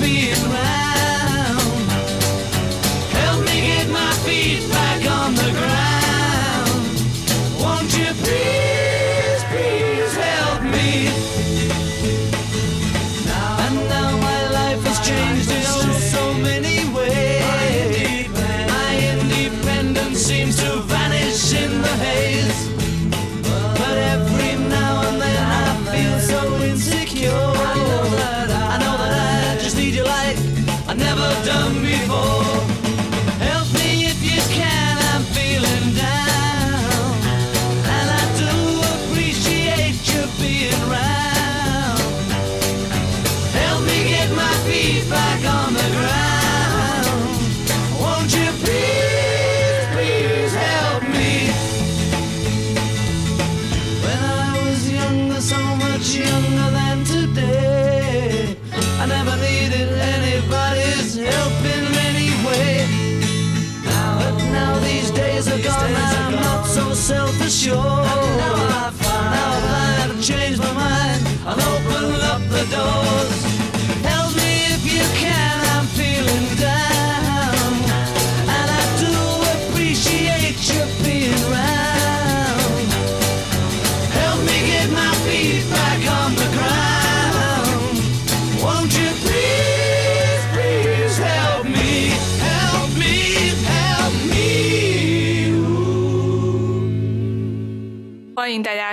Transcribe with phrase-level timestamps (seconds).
[0.00, 0.99] being right.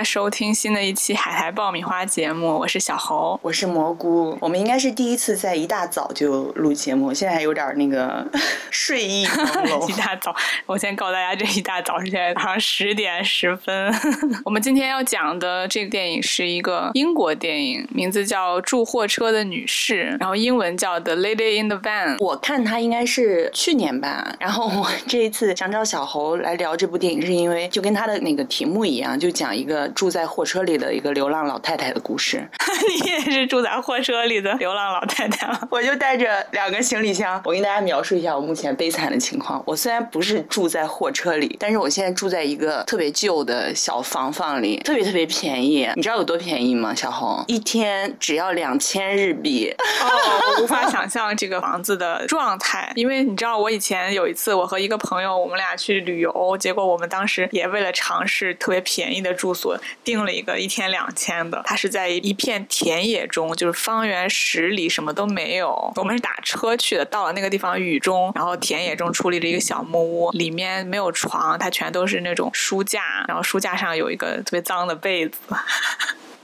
[0.08, 3.38] 收听新的一期海苔爆米花节目，我是小猴。
[3.42, 8.26] 我是蘑菇，我们应该是第一次在一大早就录节目，现在还有点那个
[8.72, 9.92] 睡意朦 一。
[10.00, 13.92] 大早，我先告诉大家，这一大早是现在早上十点十分。
[14.46, 22.16] 我们今天要讲的这个电影是一个英国电影，名字叫《住货车的女士》，然后英文叫《The Lady in the Van》。
[22.24, 32.48] 我看它应该是去年吧，然后我这一次想找小猴来聊这部电影，是因为就跟他的那个题目一样，就讲一个住在货车里的一个流浪老太太的故事。
[32.88, 35.60] 你也是住在货车里的流浪老太太了？
[35.72, 39.60] 我就带着两个行李箱，我跟大家描述一下我目前悲惨的情况。
[39.66, 45.90] 我虽然不是住在货车里，但是我现在住在一个特别旧的小房房里，特别特别便宜。
[45.96, 46.94] 你知道有多便宜吗？
[46.94, 49.74] 小红，一天只要两千日币。
[50.00, 61.62] 哦，我无法想象这个房子的状态，因为你知道，我以前有一次，我和一个朋友，我们俩去旅游，结果我们当时也为了尝试特别便宜的住所，订了一个一天两千的。
[61.64, 65.92] 它是在一片田野中，就是方圆十里什么都没有。
[65.96, 75.38] 我们是打车去的，到了那个地方雨中，然后田野中矗立着一个小木屋，里面没有床，它全都是那种书架，然后书架上有一个特别脏的被子。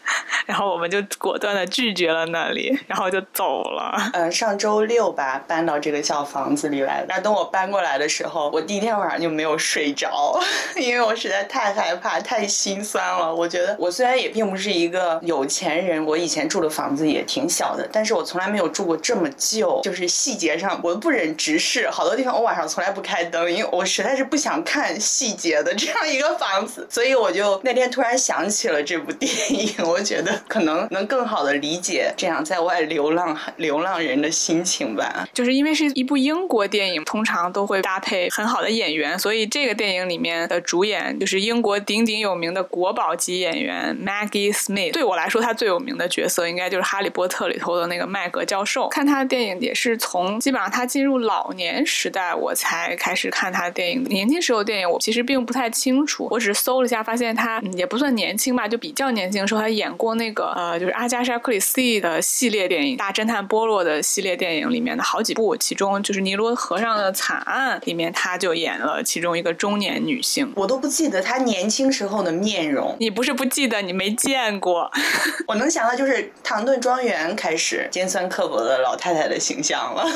[0.47, 4.10] 然后我们就果断的拒绝了那里， 然后就走了。
[4.12, 7.06] 嗯，上周六吧，搬到这个小房子里来的。
[7.09, 10.38] 那等我搬过来的时候，我第一天晚上就没有睡着，
[10.76, 13.34] 因为我实在太害怕、太心酸了。
[13.34, 26.87] 我觉得我虽然也并不是一个有钱人，我以前住的房子也挺小的，但是我从来没有住过这么旧，就是细节上我不忍直视，好多地方我晚上从来不开灯，因为我实在是不想看细节的这样一个房子。
[26.91, 35.26] 所以我就那天突然想起了这部电影，我觉得可能能更好的理解这样在外流浪流浪人的心情吧。
[35.32, 44.93] 就是因为是一部英国电影，通常都会搭配很好的演员，所以这个电影里面的主演就是英国鼎鼎有名的国宝级演员 Maggie Smith。
[44.93, 48.88] 对我来说，他最有名的角色应该就是《哈利波特》里头的那个麦格教授。
[48.88, 54.05] 看他的电影也是从基本上他进入老年时代，我才开始看他的电影。
[54.05, 70.50] 年轻时候电影我其实并不太清楚，我只是搜了一下，发现他、也不算年轻吧，就比较年轻的时候，他演过那那个呃，就是阿加莎·克里斯蒂的系列电影《大侦探波洛》的系列电影里面的好几部，其中就是《尼罗河上的惨案》里面，他就演了其中一个中年女性。
[70.56, 74.90] 我都不记得他年轻时候的面容，你不是不记得，你没见过。
[75.46, 80.06] 我能想到就是《唐顿庄园》开始尖酸刻薄的老太太的形象了。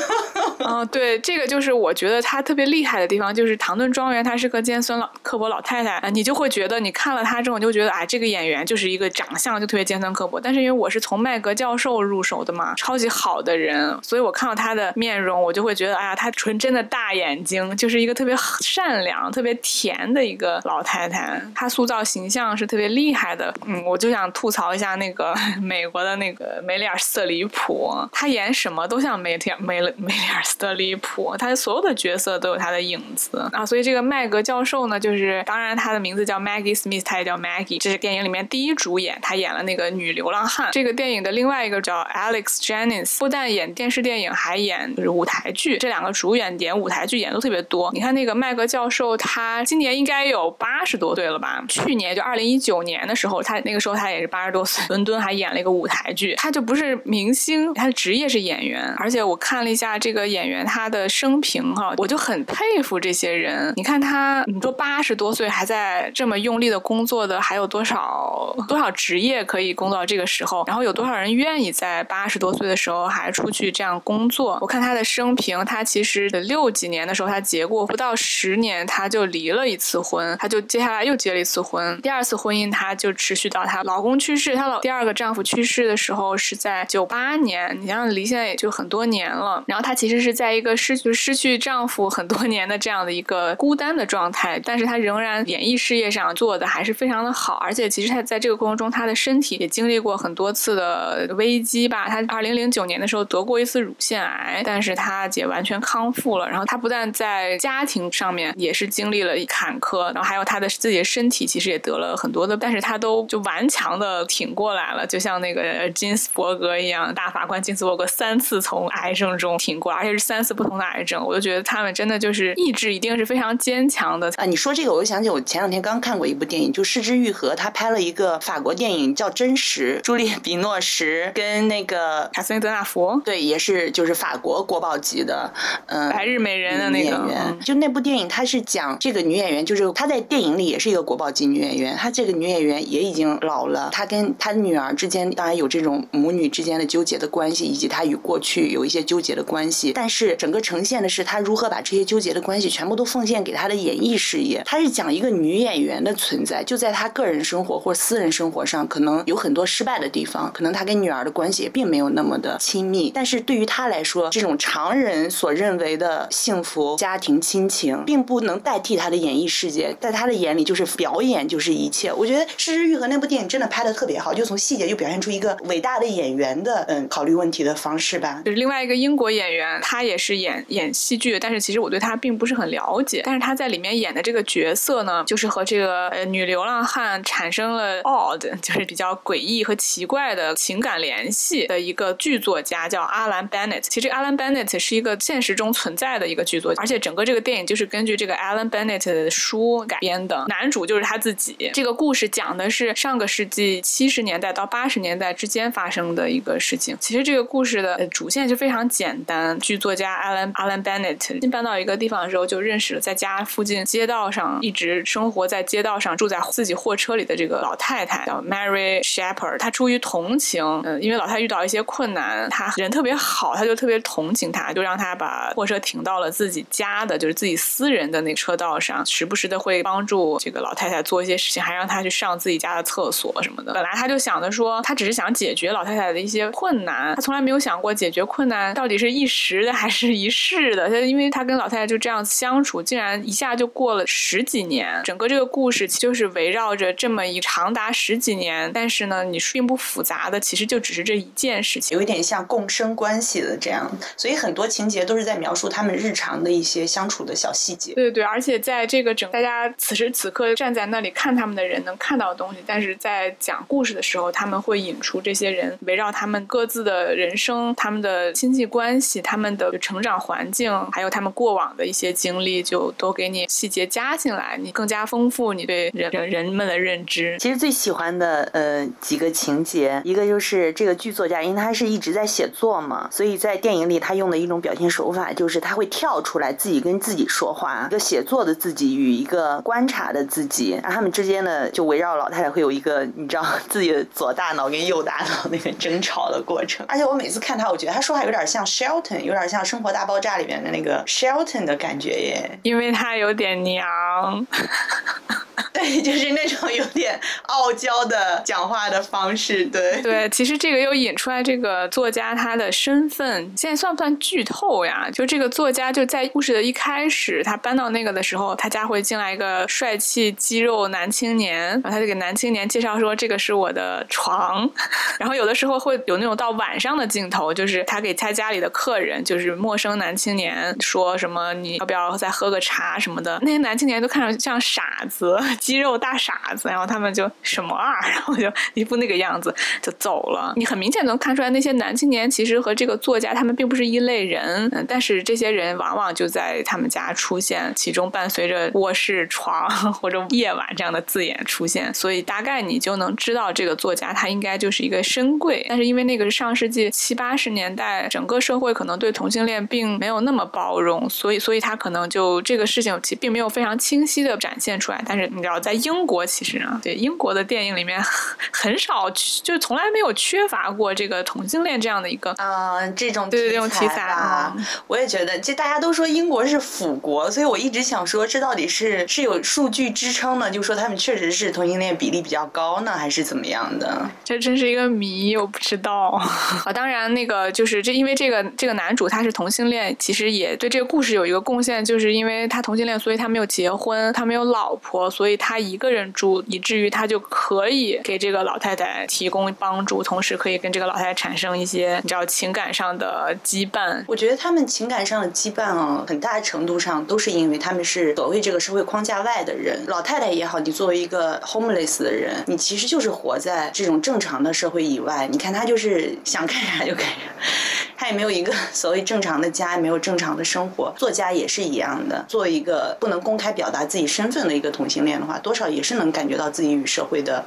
[0.67, 10.39] 嗯，对，这个就是我觉得他特别厉害的地方，就是《唐顿庄园》，她是个尖酸老刻薄老太太，你就会觉得你看了她之后，你就觉得啊，这个演员就是一个长相就特别尖酸刻薄。
[10.39, 21.41] 但是因为我是从麦格教授入手的嘛，超级好的人，所以我看到她的面容，我就会觉得哎呀，她纯真的大眼睛，就是一个特别善良、特别甜的一个老太太。
[21.53, 23.53] 她塑造形象是特别厉害的。
[23.65, 33.65] 嗯，我就想吐槽一下那个 美国的那个梅丽尔·斯特里普，她演什么都像梅天 梅梅丽尔·斯特里普，她所有的角色都有她的影子啊。
[33.65, 40.69] 所以这个麦格教授呢，就是当然她的名字叫 Maggie Smith，她也叫 Maggie，这是电影里面第一主演，她演演了那个女流浪汉。
[40.71, 45.77] 这个电影的另外一个叫 Alex Jennings，不但演电视电影，还演就是舞台剧。
[45.79, 47.89] 这两个主演演舞台剧演都特别多。
[47.93, 51.63] 你看那个麦格教授，他今年应该有八十多岁了吧？
[51.67, 56.35] 去年就二零一九年的时候，他那个时候他也是八十多岁，伦敦还演了一个舞台剧。
[56.35, 58.93] 他就不是明星，他的职业是演员。
[58.97, 63.73] 而且我看了一下这个演员他的生平哈，我就很佩服这些人。
[63.75, 70.63] 你看他，你说八十多岁还在这么用力的工作的，还有多少多少职业可以工作到这个时候？
[70.67, 74.57] 然后有多少人愿意在八十多岁的时候还出去这样工作？
[74.61, 81.99] 我看他的生平，他其实六几年的时候他结过，不到十年他就离了一次婚，他就接下来又结了一次婚。
[82.01, 89.63] 第二次婚姻他就持续到她老公去世，她老第二个丈夫去世的时候是在九八年，你想离现在也就很多年了。
[89.67, 102.07] 然后她其实是在一个失去失去丈夫很多年的这样的一个孤单的状态，但是她仍然演艺事业上做的还是非常的好，而且其实她在这个过程中，她的身身体也经历过很多次的危机吧。
[102.07, 106.49] 他二零零九年的时候得过一次乳腺癌，但是他也完全康复了。
[106.49, 124.45] 然后他不但在家庭上面也是经历了坎坷，然后还有他的自己的身体其实也得了很多的，但是他都就顽强的挺过来了，就像那个金斯伯格一样，大法官金斯伯格三次从癌症中挺过，而且是三次不同的癌症，我就觉得他们真的就是意志一定是非常坚强的啊！
[124.45, 135.51] 你说这个，我就想起我前两天刚看过一部电影，就失之愈合，他拍了一个法国电影叫《真实》，朱丽·比诺什跟那个卡斯琳·德纳福，对，也是就是法国国宝级的，
[135.87, 137.59] 嗯，白日美人的那个演员。
[137.59, 154.63] 就那部电影，他是讲这个女演员，就是她在电影里也是一个国宝级女演员，她这个女演员也已经老了，她跟她女儿之间当然有这种母女之间的纠结的关系，以及她与过去有一些纠结的关系，但是整个呈现的是她如何把这些纠结的关系全部都奉献给她的演艺事业。
[154.65, 172.11] 她是讲一个女演员的存在，就在她个人生活或私人生活上可能有很多失败的地方，可能他跟女儿的关系也并没有那么的亲密，但是对于他来说，这种常人所认为的幸福家庭亲情，并不能代替他的演艺世界，在他的眼里就是表演就是一切。
[172.11, 178.41] 我觉得《失之愈合》那部电影真的拍的特别好，就从细节就表现出一个伟大的演员的嗯考虑问题的方式吧。
[178.45, 183.21] 就是另外一个英国演员，他也是演演戏剧，但是其实我对他并不是很了解。
[183.25, 193.81] 但是他在里面演的这个角色呢，就是和这个呃女流浪汉产生了 odd，就是比较诡异和奇怪的情感联系的一个剧作家，叫阿兰· Benet。
[193.81, 200.45] 其实阿兰· Benet 是一个现实中存在的一个剧作家，而且整个这个电影就是根据这个 Alan Bennett 的书改编的。
[200.49, 201.71] 男主就是他自己。
[201.73, 206.97] 这个故事讲的是上个世纪七十年代到八十年代之间发生的一个事情。
[206.99, 209.57] 其实这个故事的主线就非常简单。
[209.59, 219.57] 剧作家 Alan Alan Bennett 新搬到一个地方的时候，就认识了在家附近街道上一直生活在街道上住在自己货车里的这个老太太，叫 Mary Shepherd。
[219.59, 233.73] 他出于同情，嗯，因为老太太遇到一些困难，他人特别好，他就特别同情她，就让她把货车停到了自己家的，就是自己私人的那车道上，时不时的会帮助这个老太太做一些事情，还让她去上自己家的厕所什么的。
[233.73, 240.89] 本来他就想着说，他只是想解决老太太的一些困难，他从来没有想过解决困难到底是一时的还是一世的。
[240.89, 245.01] 他因为他跟老太太就这样相处，竟然一下就过了十几年。
[245.03, 253.89] 整个这个故事就是围绕着这么一长达十几年，但是呢，你并不复杂的，其实就只是这一件事情，有一点像共生关系的这样。
[254.15, 257.93] 所以很多情节都是在描述他们日常的一些相处的小细节。
[257.93, 277.37] 对对对，而且在这个整大家此时此刻站在那里看他们的人能看到的东西，但是在讲故事的时候，他们会引出这些人围绕他们各自的人生、他们的亲戚关系、他们的成长环境，还有他们过往的一些经历，就都给你细节加进来，你更加丰富你对人人们的认知。
[277.39, 278.58] 其实最喜欢的呃
[279.01, 304.47] 几个情节，一个就是这个剧作家，因为他是一直在写作嘛，所以在电影里他用的一种表现手法就是他会跳出来自己跟自己说话，一个写作的自己与一个观察的自己，然后他们之间呢就围绕老太太会有一个你知道自己的左大脑跟右大脑那个争吵的过程， 而且我每次看他，我觉得他说话有点像 Shelton，有点像《生活大爆炸》里面的那个 Shelton 的感觉耶，因为他有点娘。
[305.79, 309.65] 对，就是那种有点傲娇的讲话的方式。
[309.65, 315.09] 对对，其实这个又引出来这个作家他的身份，现在算不算剧透呀？
[315.11, 324.69] 就这个作家就在故事的一开始，他搬到那个的时候，他家会进来一个帅气肌肉男青年，然后他就给男青年介绍说：“这个是我的床。
[325.17, 335.39] ”然后有的时候会有那种到晚上的镜头，就是他给他家里的客人，就是陌生男青年说什么：“你要不要再喝个茶什么的？”那些男青年都看着像傻子。
[335.69, 340.51] 肌肉大傻子，然后他们就什么啊，然后就一副那个样子就走了。
[340.55, 344.67] 你很明显能看出来，那些男青年其实和这个作家他们并不是一类人。
[344.87, 355.63] 但是这些人往往就在他们家出现，其中伴随着卧室、床或者夜晚这样的字眼出现，所以大概你就能知道这个作家他应该就是一个深贵。
[355.69, 364.99] 但是因为那个是上世纪七八十年代，整个社会可能对同性恋并没有那么包容，所以所以他可能就这个事情其并没有非常清晰的展现出来。
[365.05, 365.58] 但是你知道。
[365.59, 368.01] 在英国，其实啊，对英国的电影里面
[368.51, 374.55] 很少，就是从来没有缺乏过这个同性恋这样的一个啊这种对对这种题材啊。
[374.87, 380.49] 我也觉得，就大家都说英国是腐国，所以我一直想说，这到底是是有数据支撑呢？
[380.49, 384.09] 就说他们确实是同性恋比例比较高呢，还是怎么样的？
[384.23, 386.19] 这真是一个谜，我不知道
[386.65, 386.71] 啊。
[386.73, 395.48] 当然，那个就是这，因为这个这个男主他是同性恋，其实也对这个故事有一个贡献，就是因为他同性恋，所以他没有结婚，他没有老婆，所以他。
[395.49, 404.03] 他一个人住，以至于他就可以给这个老太太提供帮助，同时可以跟这个老太太产生一些你知道情感上的羁绊。
[404.05, 409.83] 我觉得他们情感上的羁绊啊，很大程度上都是因为他们是所谓这个社会框架外的人。
[409.87, 415.27] 老太太也好，你作为一个 homeless 的人，你其实就是活在这种正常的社会以外。
[415.31, 420.93] 你看他就是想干啥就干啥，他也没有一个 所谓正常的家，也没有正常的生活。
[420.95, 425.37] 作家也是一样的，做一个不能公开表达自己身份的一个同性恋的话。
[425.39, 427.43] 多少也是能感觉到自己与社会的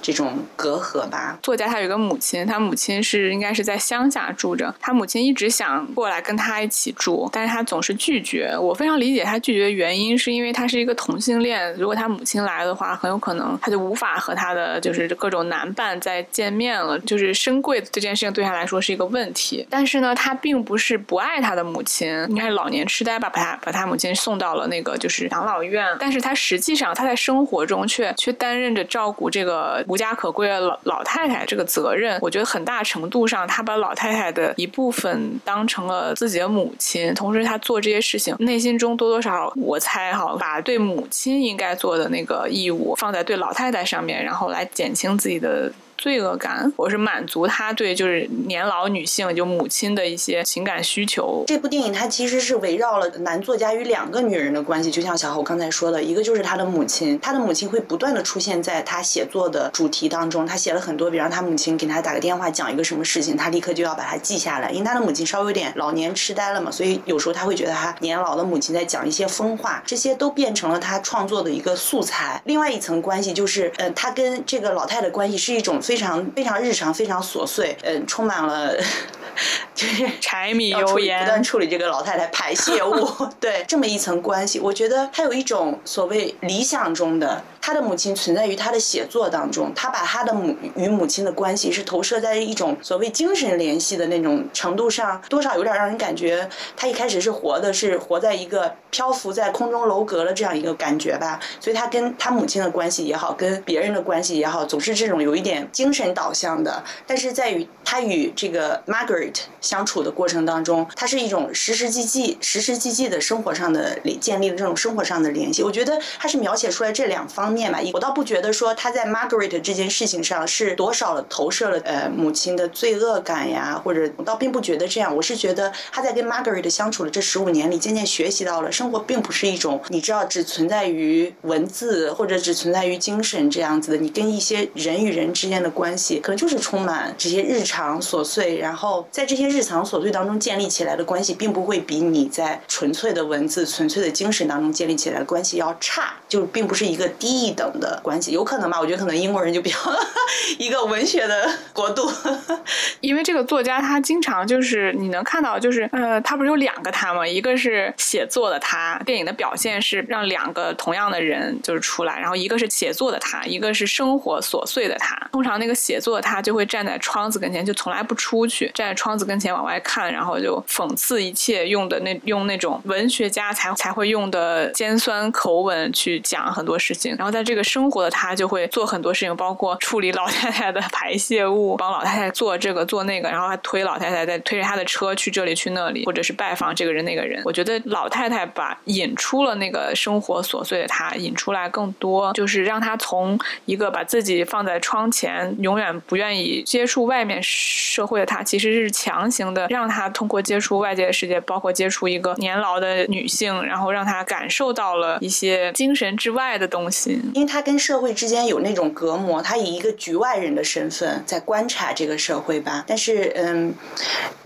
[0.00, 1.38] 这种隔阂吧。
[1.42, 8.56] 作家他有一个母亲，他母亲是应该是在乡下住着，他母亲一直想过来跟他一起住，但是他总是拒绝。
[8.58, 19.66] 我非常理解他拒绝的原因，是因为他是一个同性恋，如果他母亲来的话，很有可能他就无法和他的就是各种男伴再见面了，就是身贵这件事情对他来说是一个问题。
[19.68, 45.72] 但是是呢，他并不是不爱他的母亲，应该是老年痴呆吧，把他把他母亲送到了那个就是养老院，但是他实际上他在生活中却却担任着照顾这个无家可归的老老太太这个责任，我觉得很大程度上，他把老太太的一部分当成了自己的母亲，同时他做这些事情，内心中多多少少，我猜哈，把对母亲应该做的那个义务放在对老太太上面，然后来减轻自己的。
[46.00, 51.44] 罪恶感，我是满足他对就是年老女性就母亲的一些情感需求。
[51.46, 60.46] 这部电影它其实是围绕了男作家与两个女人的关系，就像小侯刚才说的，一个就是他的母亲，他的母亲会不断的出现在他写作的主题当中。
[60.46, 72.40] 他写了很多，比方他母亲给他打个电话讲一个什么事情，他立刻就要把它记下来，因为他的母亲稍微有点老年痴呆了嘛，所以有时候他会觉得他年老的母亲在讲一些疯话，这些都变成了他创作的一个素材。
[72.46, 75.78] 另外一层关系就是，呃，他跟这个老太太关系是一种。
[75.90, 78.76] 非常非常日常，非常琐碎，嗯，充满了
[79.74, 87.42] 就是柴米油盐，不断处理这个老太太排泄物， 对这么一层关系，我觉得他有一种所谓理想中的。
[87.60, 101.38] 他的母亲存在于他的写作当中，他把他的母与母亲的关系是投射在一种所谓精神联系的那种程度上，多少有点让人感觉他一开始是活的，是活在一个漂浮在空中楼阁的这样一个感觉吧。
[101.60, 106.82] 所以他跟他母亲的关系也好，跟别人的关系也好，总是这种有一点精神导向的。
[107.06, 115.62] 但是在于他与这个 Margaret 相处的过程当中，他是一种实实际际、实实际际的生活上的建立了这种生活上的联系。
[115.62, 117.49] 我觉得他是描写出来这两方。
[117.50, 125.14] 面吧，我倒不觉得说他在 Margaret 这件事情上是多少投射了呃母亲的罪恶感呀，或者我倒并不觉得这样。
[125.14, 133.98] 我是觉得他在跟 Margaret 相处的这十五年里，渐渐学习到了生活并不是一种你知道只存在于文字或者只存在于精神这样子的。
[133.98, 148.32] 你跟一些人与人之间的关系，可能就是充满这些日常琐碎，然后在这些日常琐碎当中建立起来的关系，并不会比你在纯粹的文字、纯粹的精神当中建立起来的关系要差，就并不是一个低一等的关系。
[148.32, 148.78] 有可能吧？
[148.80, 149.76] 我觉得可能英国人就比较
[150.58, 152.10] 一个文学的国度，
[153.00, 157.26] 因为这个作家他经常就是你能看到，就是呃，他不是有两个他吗？
[157.26, 165.16] 一个是写作的他，电影的表现是让两个同样的人就是出来，然后一个是写作的他，一个是生活琐碎的他。
[165.32, 177.14] 通常那个写作的他就会站在窗子跟前，就从来不出去，站在窗子跟前往外看，然后就讽刺一切，用的那用那种文学家才才会用的尖酸口吻去讲很多事情。
[177.16, 187.42] 然后在这个生活的他就会做很多事情，包括处理老太太的排泄物，帮老太太做这个做那个，然后还推老太太在推着他的车去这里去那里，或者是拜访这个人那个人。
[187.44, 207.19] 我觉得老太太把引出了那个生活琐碎的他引出来更多，就是让他从一个把自己放在窗前，永远不愿意接触外面社会的他，其实是强行的让他通过接触外界的世界，包括接触一个年老的女性，然后让他感受到了一些精神之外的东西。
[207.34, 212.84] 因为他跟社会之间有那种隔膜，他以一个局外人的身份在观察这个社会吧。
[212.86, 213.74] 但是，嗯，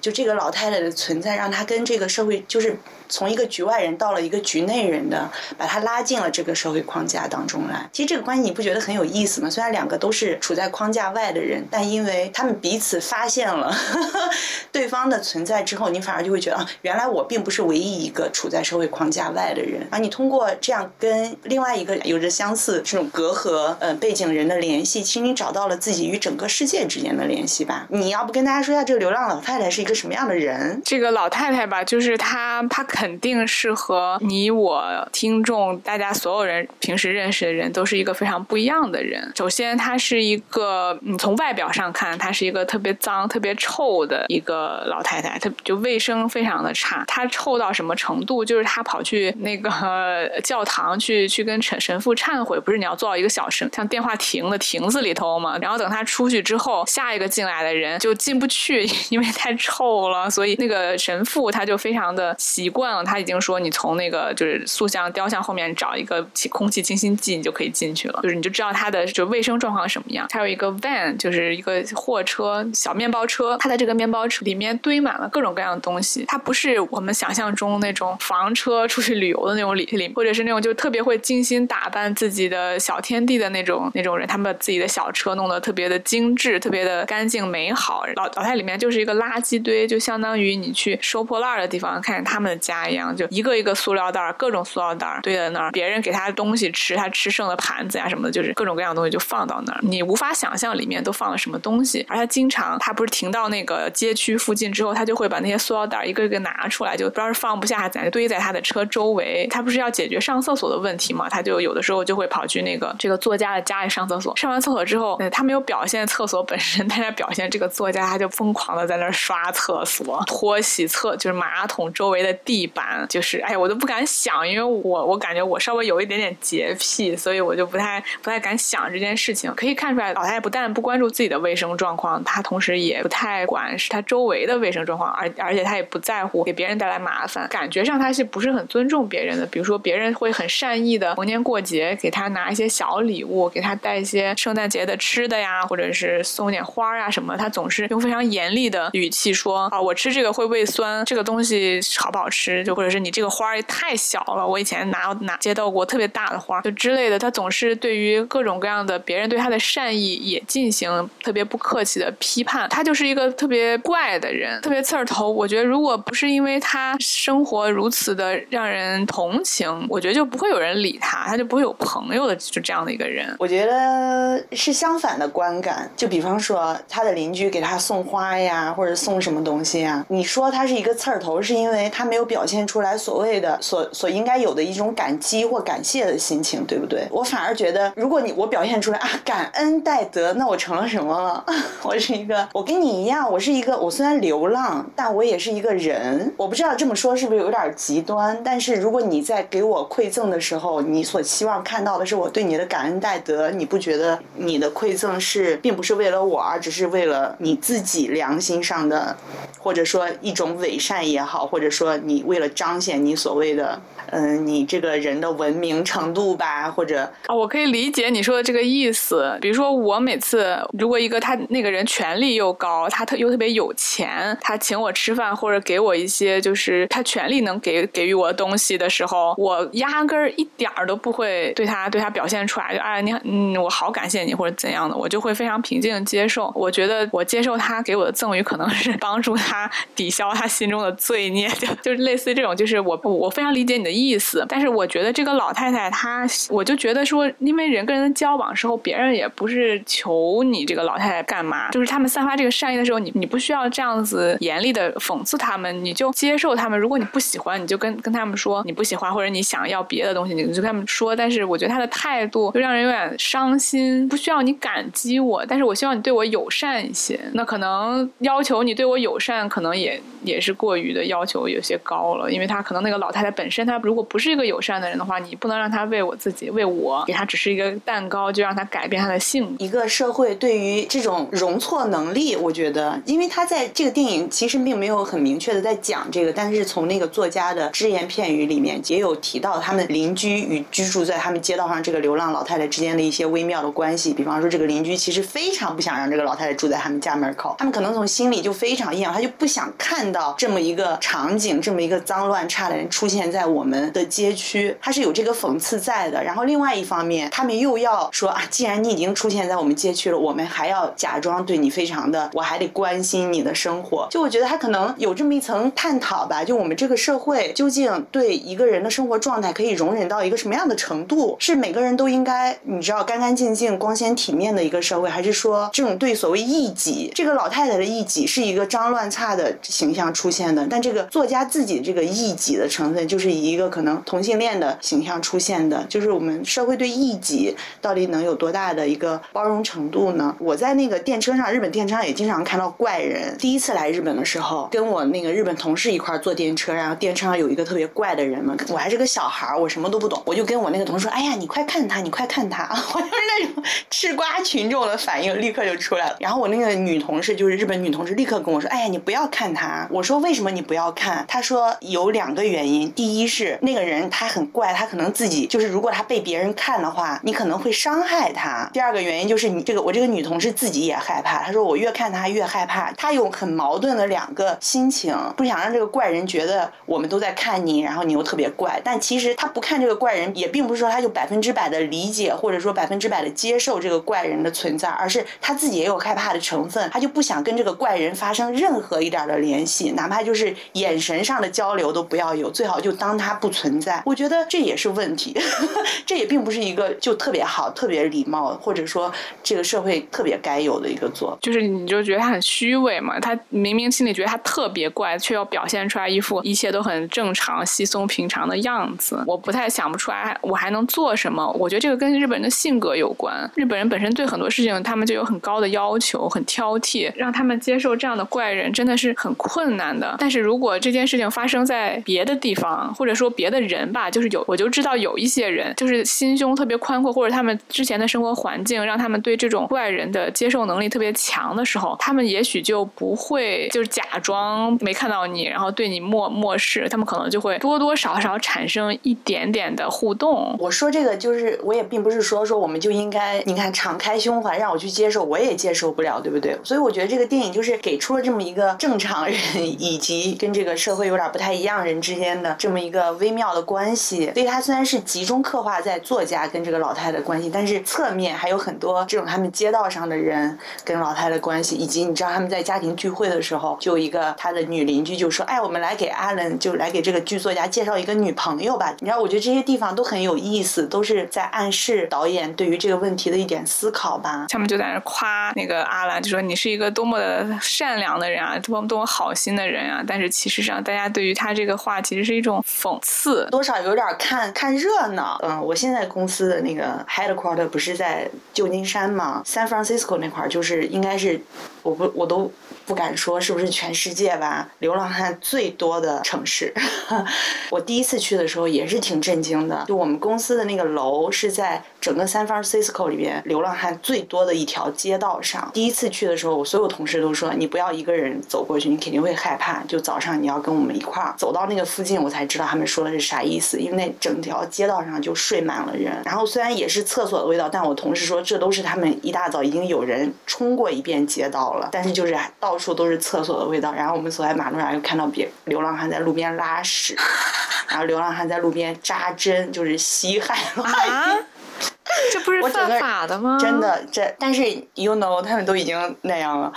[0.04, 2.76] 就这个老太太的存在，让她跟这个社会就是。
[3.06, 7.88] 从一个局外人到了一个局内人的，把她拉进了这个社会框架当中来。
[7.92, 9.50] 其实这个关系你不觉得很有意思吗？
[9.50, 13.73] 虽然两个都是处在框架外的人，但因为他们彼此发现了
[14.73, 19.87] 对方的存在之后，你反而就会觉得啊，原来我并不是唯一一个处在社会框架外的人。
[19.90, 27.87] 而你通过这样跟另外一个有着相似这种隔阂呃背景人的联系，其实你找到了自己与整个世界之间的联系吧。
[27.90, 30.80] 你要不跟大家说一下这个流浪老太太是一个什么样的人？
[30.84, 32.82] 这个老太太吧，就是她，她。
[32.94, 39.32] 肯定是和你我听众大家所有人平时认识的人都是一个非常不一样的人。
[39.34, 47.02] 首先，她是一个，你从外表上看，她是一个特别脏、特别臭的一个老太太，她就卫生非常的差。
[47.08, 48.44] 她臭到什么程度？
[48.44, 49.68] 就是她跑去那个
[50.44, 55.58] 教堂去去跟神神父忏悔，不是你要坐到一个小神像电话亭的亭子里头吗？
[55.60, 60.30] 然后等她出去之后，下一个进来的人就进不去， 因为太臭够了。
[60.30, 63.04] 所以那个神父他就非常的习惯了。
[63.04, 68.20] 他已经说，你从那个就是塑像、雕像后面找一个空气清新剂，你就可以进去了。
[68.22, 70.26] 就是你就知道它的就卫生状况什么样。
[70.30, 73.56] 还有一个 van，就是一个货车，小面包车。
[73.58, 76.24] 它的这个面包车里面堆满了各种各样的东西。
[76.26, 84.26] 它不是我们想象中那种房车出去旅游的那种里里，或者是那种就特别会精心打扮自己的小天地的那种那种人。
[84.26, 88.04] 他们把自己的小车弄得特别的精致，特别的干净美好。
[88.16, 92.84] 老老太里面就是一个垃圾堆，就相当于你去收破烂的地方，看见他们的家。
[92.84, 95.71] 一样，就一个一个塑料袋，各种塑料袋堆在那儿。
[95.71, 99.80] 别人给他东西吃，他吃剩的盘子呀什么的，就是各种各样的东西就放到那儿。
[99.82, 102.04] 你无法想象里面都放了什么东西。
[102.08, 109.47] 而他经常，他不是停到那个街区附近之后，他就会把那些塑料袋一个一个拿出来，就不知道是放不下还是怎样，堆在他的车周围。
[109.50, 111.28] 他不是要解决上厕所的问题嘛？
[111.28, 114.37] 他就有的时候就会跑去那个这个作家的家里上厕所。
[114.37, 122.71] 上完厕所之后，他没有表现厕所本身，但是表现这个作家他就疯狂的在那儿刷厕所、拖洗厕，就是马桶周围的地。
[122.75, 129.52] 板就是哎，我都不敢想，因为我我感觉我稍微有一点点洁癖，所以我就不太不太敢想这件事情。
[129.54, 137.47] 可以看出来，老太太不但不关注自己的卫生状况，她同时也不太管是她周围的卫生状况，而而且她也不在乎给别人带来麻烦。
[137.49, 139.47] 感觉上她是不是很尊重别人的？
[139.47, 152.65] 比如说别人会很善意的逢年过节给她拿一些小礼物，给她带一些圣诞节的吃的呀，或者是送点花啊什么，她总是用非常严厉的语气说说啊，我吃这个会胃酸，这个东西好不好吃？
[152.65, 157.19] 就或者是你这个花儿也太小了，我以前拿拿接到过特别大的花，就之类的。
[157.19, 162.67] 他总是对于各种各样的别人对他的善意也进行特别不客气的批判。
[162.71, 165.30] 他就是一个特别怪的人，特别刺儿头。
[165.30, 173.37] 我觉得如果不是因为他生活如此的让人同情，我觉得就不会有人理他，他就不会有朋友的，就这样的一个人。
[173.39, 175.91] 我觉得是相反的观感。
[175.95, 182.54] 就比方说他的邻居给他送花呀，或者送什么什么东西呀，你说他是一个刺儿头，是因为他没有表现。
[182.54, 187.04] 现出来所谓的所所应该有的一种感激或感谢的心情，对不对？
[187.10, 191.44] 我反而觉得，如果你我表现出来啊感恩戴德，那我成了什么了？
[191.82, 196.32] 我是一个，我跟你一样，我是一个，我虽然流浪，但我也是一个人。
[196.36, 209.16] 我不知道这么说是不是有点极端，但是如果你在给我馈赠的时候，你所期望看到的是我对你的感恩戴德，你不觉得你的馈赠是并不是为了我，而只是为了你自己良心上的，
[209.58, 213.80] 或者说一种伪善也好，或者说你为了彰显你所谓的。
[214.10, 219.36] 嗯，你这个人的文明程度吧，或者啊，我可以理解你说的这个意思。
[219.40, 236.52] 比如说，我每次如果一个他那个人权力又高，他特又特别有钱，他请我吃饭或者给我一些就是他权力能给给予我的东西的时候，我压根儿一点儿都不会对他对他表现出来，就哎你嗯我好感谢你或者怎样的，我就会非常平静的接受。
[236.54, 244.19] 我觉得我接受他给我的赠与，可能是 帮助他抵消他心中的罪孽，就就是类似这种，就是我我非常理解你的意。
[244.19, 256.78] 思，但是我觉得这个老太太她，我就觉得说，因为人跟人交往时候，别人也不是求你这个老太太干嘛，就是他们散发这个善意的时候，你你不需要这样子严厉的讽刺他们，你就接受他们。
[256.78, 261.17] 如果你不喜欢，你就跟跟他们说你不喜欢，或者你想要别的东西，你就跟他们说。
[261.17, 264.09] 但是我觉得他的态度就让人有点伤心。
[264.09, 267.19] 不需要你感激我，但是我希望你对我友善一些。
[267.33, 279.54] 那可能要求你对我友善，可能也也是过于的要求有些高了，因为他可能那个老太太本身她如果不是一个友善的人的话，你不能让他为我自己为我给他只是一个蛋糕，就让他改变他的性。
[279.58, 294.14] 一个社会对于这种容错能力，我觉得，因为他在这个电影其实并没有很明确的在讲这个，但是从那个作家的只言片语里面也有提到他们邻居与居住在他们街道上这个流浪老太太之间的一些微妙的关系。
[294.14, 304.34] 比方说，这个邻居其实非常不想让这个老太太住在他们家门口，他们可能从心里就非常厌恶，他就不想看到这么一个场景，这么一个脏乱差的人出现在我们的街。
[304.34, 306.23] 区，它是有这个讽刺在的。
[306.23, 314.08] 然后另外一方面，他们又要说啊，既然你已经出现在我们街区了，我们还要假装对你非常的，我还得关心你的生活。
[314.10, 316.43] 就我觉得他可能有这么一层探讨吧。
[316.43, 321.37] 就我们这个社会究竟对一个人的生活状态可以容忍到一个什么样的程度？
[321.39, 330.67] 是每个人都应该你知道干干净净、光鲜体面的一个社会，还是说这种对所谓异己，这个老太太的异己是一个脏乱差的形象出现的？
[330.69, 334.02] 但这个作家自己这个异己的成分，就是一个可能。
[334.04, 340.34] 同性恋的形象出现的，就是我们社会对异己到底能有多大的一个包容程度呢？
[340.38, 343.36] 我在那个电车上，日本电车上也经常看到怪人。
[343.38, 356.16] 第一次来日本的时候，跟我那个日本同事一块坐电车，然后电车上有一个特别怪的人嘛，我还是个小孩，我什么都不懂，我就跟我那个同事说：“哎呀，你快看他，你快看他！” 我就是那种吃瓜群众的反应立刻就出来了。
[356.20, 368.69] 然后我那个女同事，就是日本女同事，立刻跟我说：“哎呀，你不要看他。”我说：“为什么你不要看？”她说：“有两个原因，第一是那个人。”他很怪，他可能自己就是，如果他被别人看的话，你可能会伤害他。
[368.73, 378.80] 第二个原因就是你这个我这个女同事自己也害怕，她说我越看他越害怕，她有很矛盾的两个心情，不想让这个怪人觉得我们都在看你，然后你又特别怪。
[378.85, 394.02] 但其实她不看这个怪人，也并不是说她就百分之百的理解或者说百分之百的接受这个怪人的存在，而是她自己也有害怕的成分，她就不想跟这个怪人发生任何一点的联系，哪怕就是眼神上的交流都不要有，最好就当他不存在。
[394.06, 395.36] 我觉得这也是问题，
[396.06, 401.36] 这也并不是一个就特别好、特别礼貌，或者说这个社会特别该有的一个做。
[401.42, 403.18] 就是你就觉得他很虚伪嘛？
[403.20, 409.23] 他明明心里觉得他特别怪，却要表现出来一副一切都很正常、稀松平常的样子。
[409.26, 411.47] 我不太想不出来，我还能做什么？
[411.58, 413.34] 我觉得这个跟日本人的性格有关。
[413.54, 420.16] 日本人本身对很多事情，他们就有很高的要求，很挑剔，让他们接受这样的怪人真的是很困难的。
[420.18, 423.84] 但是如果这件事情发生在别的地方，或者说说别的人。
[423.95, 440.56] 吧，就是有，我就知道有一些人，就是心胸特别宽阔，或者他们之前的生活环境让他们对这种怪人的接受能力特别强的时候，他们也许就不会就是假装没看到你，然后对你漠漠视，他们可能就会多多少少产生一点点的互动。
[440.58, 446.58] 我说这个就是，我也并不是说说我们就应该，你看敞开胸怀让我去接受，我也接受不了，对不对？
[446.65, 453.94] 所以我觉得这个电影就是给出了这么一个正常人以及跟这个社会有点不太一样人之间的这么一个微妙的关。
[453.94, 474.46] 系，所以它虽然是集中刻画在作家跟这个老太太的关系，但是侧面还有很多这种他们街道上的人跟老太太关系，以及你知道他们在家庭聚会的时候，就一个他的女邻居就说：“哎，我们来给阿伦，就来给这个剧作家介绍一个女朋友吧。”你知道，我觉得这些地方都很有意思，都是在暗示导演对于这个问题的一点思考吧。
[474.48, 480.02] 他们就在那夸那个阿兰，就说你是一个多么的善良的人啊，多么多么好心的人啊。
[480.06, 483.75] 但是其实上，大家对于他这个话其实是一种讽次，多少。
[483.84, 491.38] 有点看看热闹，嗯，我现在公司的那个 headquarter 不是在旧金山吗？San Francisco 那块儿就是应该是，
[491.82, 492.50] 我不我都
[492.86, 496.73] 不敢说是不是全世界吧，流浪汉最多的城市。
[497.69, 505.71] 我第一次去的时候也是挺震惊的，就我们公司的那个楼是在整个 San Francisco 里边流浪汉最多的一条街道上。
[505.75, 509.82] 第一次去的时候，我所有同事都说你不要一个人走过去，你肯定会害怕。
[509.88, 513.78] 就早上你要跟我们一块儿，走到那个附近，我才知道他们说的是啥意思。
[513.78, 523.93] 因为那整条街道上就睡满了人，然后虽然也是厕所的味道，但我同事说这都是他们一大早已经有人冲过一遍街道了，但是就是到处都是厕所的味道。
[523.93, 527.17] 然后我们走在马路上又看到别流浪汉在路边拉屎，
[527.89, 530.57] 然后流浪汉在路边扎针，就是吸汗。
[532.32, 533.58] 这不是犯法的吗？
[533.60, 534.62] 真的，这但是
[534.94, 536.73] you know 他们都已经那样了，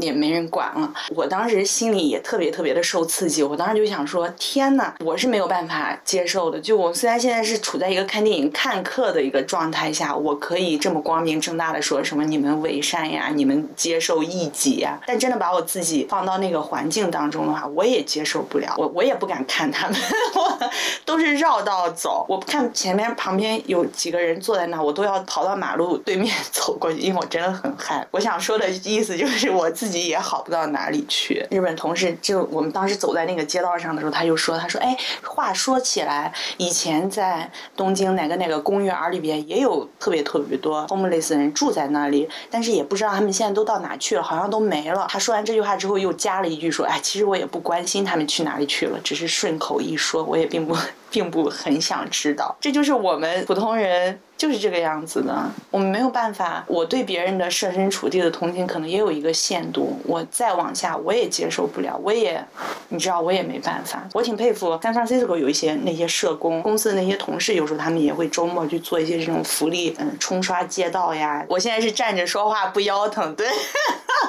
[0.00, 0.92] 也没人管了。
[1.14, 6.60] 我当时心里也特别特别的受刺激，我当时就想说，天呐，我是没有办法接受的。
[6.60, 19.96] 就我虽然现在是处在一个看电影看客的一个状态下，我可以这么光明正大的说什么你们伪善呀，你们接受异己呀，但真的把我自己放到那个环境当中的话，我也接受不了，我我也不敢看他们，
[20.34, 20.70] 我
[21.04, 22.24] 都是绕道走。
[22.28, 28.06] 我看前面旁边有几个人坐在那，我都要跑到马路对面 走过去，因为我真的很害。
[28.12, 31.44] 我想说的意思就是我自己也好不到哪里去。
[31.50, 45.08] 日本同事就我们当时走在那个街道上的时候，他就说，他说，哎，话说起来，以前在东京哪个哪个公园里边也有特别特别多 homeless 人住在那里，但是也不知道他们现在都到哪去了，好像都没了。
[45.10, 50.76] 他说完这句话之后，又加了一句说，哎，其实我也不关心他们去哪里去了，只是顺口一说，我也并不
[51.10, 52.54] 并不很想知道。
[52.60, 56.64] 这就是我们普通人就是这个样子的，我们没有办法。
[56.66, 62.44] 我对别人的设身处地的同情可能也有一个限度，我再往下我也接受不了，我也，
[62.88, 64.06] 你知道我也没办法。
[64.12, 71.44] 我挺佩服 San Francisco 有一些那些社工公司的那些同事，有时候他们也会周末去做一些这种福利，嗯，冲刷街道呀。
[71.48, 73.46] 我现在是站着说话不腰疼，对。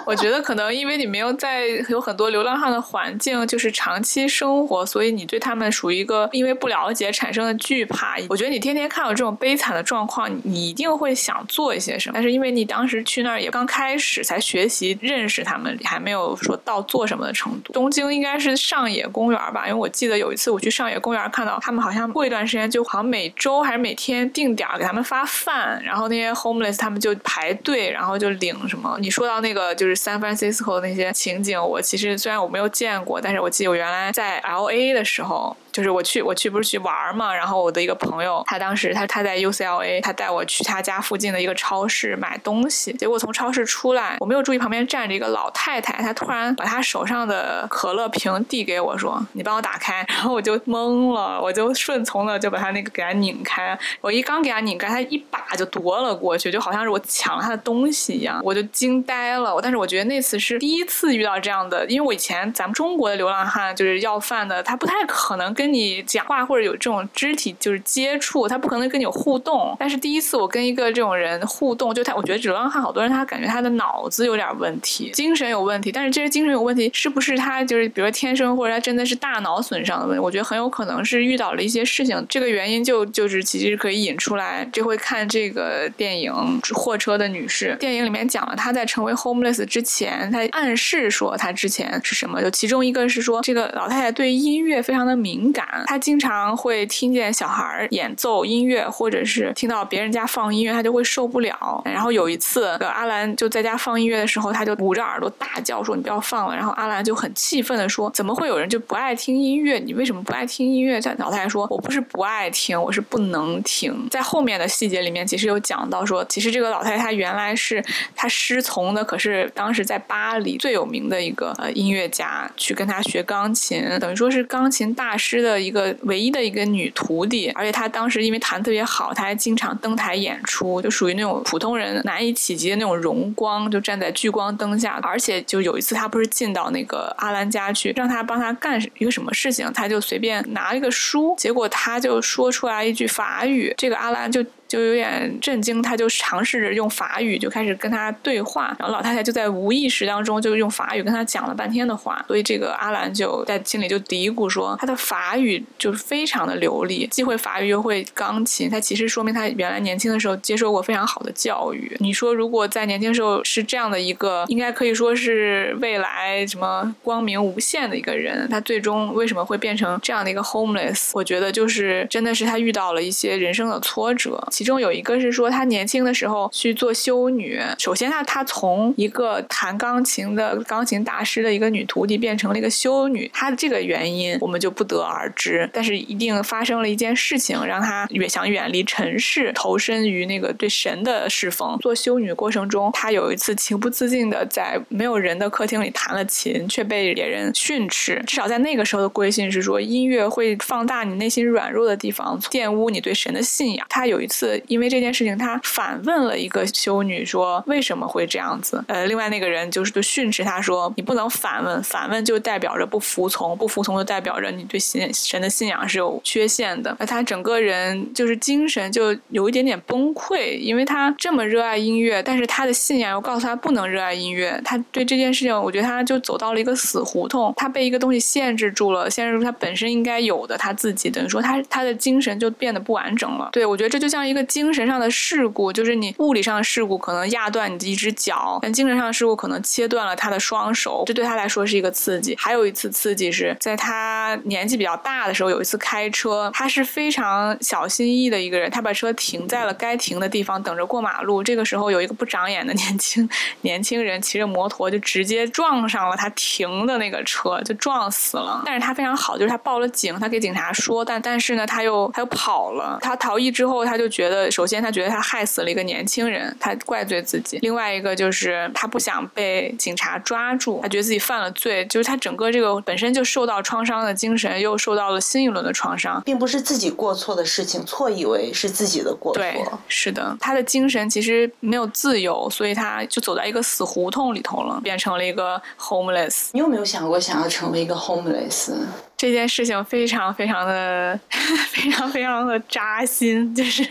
[0.05, 8.15] 我觉得可能因为你没有在有很多流浪汉的环境，就是长期生活，所以你对他们属于一个因为不了解产生的惧怕。
[8.29, 12.13] 我觉得你天天看到这种悲惨的状状况，你一定会想做一些什么。
[12.13, 17.73] 但是因为你当时去那儿也刚开始才学习认识他们，还没有说到做什么的程度。
[17.73, 28.95] 东京应该是上野公园吧，因为我记得有一次我去上野公园看到他们好像过一段时间就好像每周还是每天定点儿给他们发饭，然后那些 homeless 他们就排队，然后就领什么。
[28.99, 35.57] 你说到那个就是 San Francisco 那些情景，我其实虽然我没有见过，但是我记得我原来在 L A 的时候。
[35.77, 53.77] 就是我去我去不是去玩嘛，然后我的一个朋友，他当时他他在 UCLA，他带我去他家附近的一个超市买东西，结果从超市出来，我没有注意旁边站着一个老太太，她突然把她手上的可乐瓶递给我说：“你帮我打开。”然后我就懵了，我就顺从的就把他那个给他拧开。
[54.01, 59.59] 我一刚给他拧开，他一把就夺了过去，就好像是我抢了他的东西一样，我就惊呆了。
[59.61, 69.75] 但是我觉得那次是第一次遇到这样的，因为我以前咱们中国的流浪汉就是要饭的，他不太可能跟跟你讲话或者有这种肢体就是接触，他不可能跟你有互动。
[69.77, 75.91] 但是第一次我跟一个这种人互动，就他，我觉得流浪汉好多人他感觉他的脑子有点问题，精神有问题。
[75.91, 80.23] 但是这些精神有问题是不是他就是比如说天生或者他真的是大脑损伤的问题？
[80.23, 84.65] 我觉得很有可能是遇到了一些事情，这个原因就就是其实可以引出来。
[84.71, 86.31] 这回看这个电影
[86.73, 92.41] 《货车的女士》，电影里面讲了他在成为 homeless 之前，他暗示说他之前是什么？
[92.41, 95.56] 就其中一个是说这个老太太对音乐非常的敏感，
[95.87, 101.81] 他经常会听见小孩演奏音乐，或者是听到别人家放音乐，他就会受不了。
[101.85, 109.79] 然后有一次，阿兰就在家放音乐的时候，他就捂着耳朵大叫说：“你不要放了！”然后阿兰就很气愤的说：“怎么会有人就不爱听音乐？
[109.79, 117.83] 你为什么不爱听音乐？”在老太太说：“我不是不爱听，我是不能听。”在后面的细节里面，其实有讲到说，其实这个老太太她原来是
[118.15, 127.49] 她师从的，可是当时在巴黎最有名的一个呃音乐家去跟她学钢琴，等于说是钢琴大师的一个唯一的一个女徒弟。
[127.55, 134.99] 而且她当时因为弹特别好，她还经常登台演出，就属于那种普通人难以企及的那种荣光，就站在聚光灯下。
[135.01, 144.45] 而且就有一次，她不是进到那个阿兰家去，让他帮她干一个什么事情，她就随便拿了一个书，结果她就说出来一句法语，这个阿兰就。
[144.67, 161.95] 就有点震惊，他就尝试着用法语就开始跟他对话，然后老太太就在无意识当中就用法语跟他讲了半天的话，所以这个阿兰就在心里就嘀咕说，他的法语就是非常的流利，既会法语又会钢琴，他其实说明他原来年轻的时候接受过非常好的教育。
[161.99, 171.11] 你说如果在年轻时候是这样的一个，应该可以说是未来什么光明无限的一个人，他最终为什么会变成这样的一个 homeless？
[171.13, 174.45] 我觉得就是真的是他遇到了一些人生的挫折。
[174.57, 177.61] 其中有一个是说他年轻的时候去做修女。
[177.77, 185.69] 首先，他他从一个弹钢琴的钢琴大师的一个女徒弟变成了一个修女，他的这个原因我们就不得而知。
[185.71, 191.77] 但是一定发生了一件事情，让他远想远离尘世，投身于那个对神的侍奉。
[191.77, 198.23] 做修女过程中，他有一次情不自禁的在没有人的客厅里弹了琴，却被别人训斥。
[198.25, 203.85] 至少在那个时候的规训是说，音乐会放大你内心软弱的地方，玷污你对神的信仰。
[203.87, 224.59] 他有一次因为这件事情，他反问了一个修女说：“为什么会这样子？”呃，另外那个人就是就训斥他说：“你不能反问，反问就代表着不服从，不服从就代表着你对信神的信仰是有缺陷的。”而他整个人就是精神就有一点点崩溃，因为他这么热爱音乐，但是他的信仰又告诉他不能热爱音乐。
[224.63, 233.49] 他对这件事情，我觉得他就走到了一个死胡同，他被一个东西限制住了，限制住他本身应该有的他自己，等于说他他的精神就变得不完整了。
[233.51, 242.35] 对我觉得这就像一个精神上的事故，就是你物理上的事故可能压断你的一只脚，但精神上的事故可能切断了他的双手，这对他来说是一个刺激。
[242.37, 251.43] 还有一次刺激是在他年纪比较大的时候，有一次开车，他是非常小心翼翼的一个人，他把车停在了该停的地方，等着过马路。
[251.43, 253.27] 这个时候有一个不长眼的 年轻
[253.61, 258.61] 年轻人骑着摩托就直接撞上了他停的那个车，就撞死了。
[258.65, 262.99] 但是他非常好，就是他报了警，他给警察说，但但是呢，他又他又跑了。
[263.01, 279.41] 他逃逸之后，他就觉得，首先他觉得他害死了一个年轻人，他怪罪自己；另外一个就是他不想被警察抓住，他觉得自己犯了罪，就是他整个这个本身就受到创伤的精神又受到了新一轮的创伤，并不是自己过错的事情，错以为是自己的过错。
[279.41, 286.49] 对，是的，他的精神其实没有自由，所以他就走在一个死胡同里头了，变成了一个 homeless。
[286.53, 288.71] 你有没有想过想要成为一个 homeless？
[289.17, 291.19] 这件事情非常非常的
[291.69, 293.83] 非常非常的扎心，就是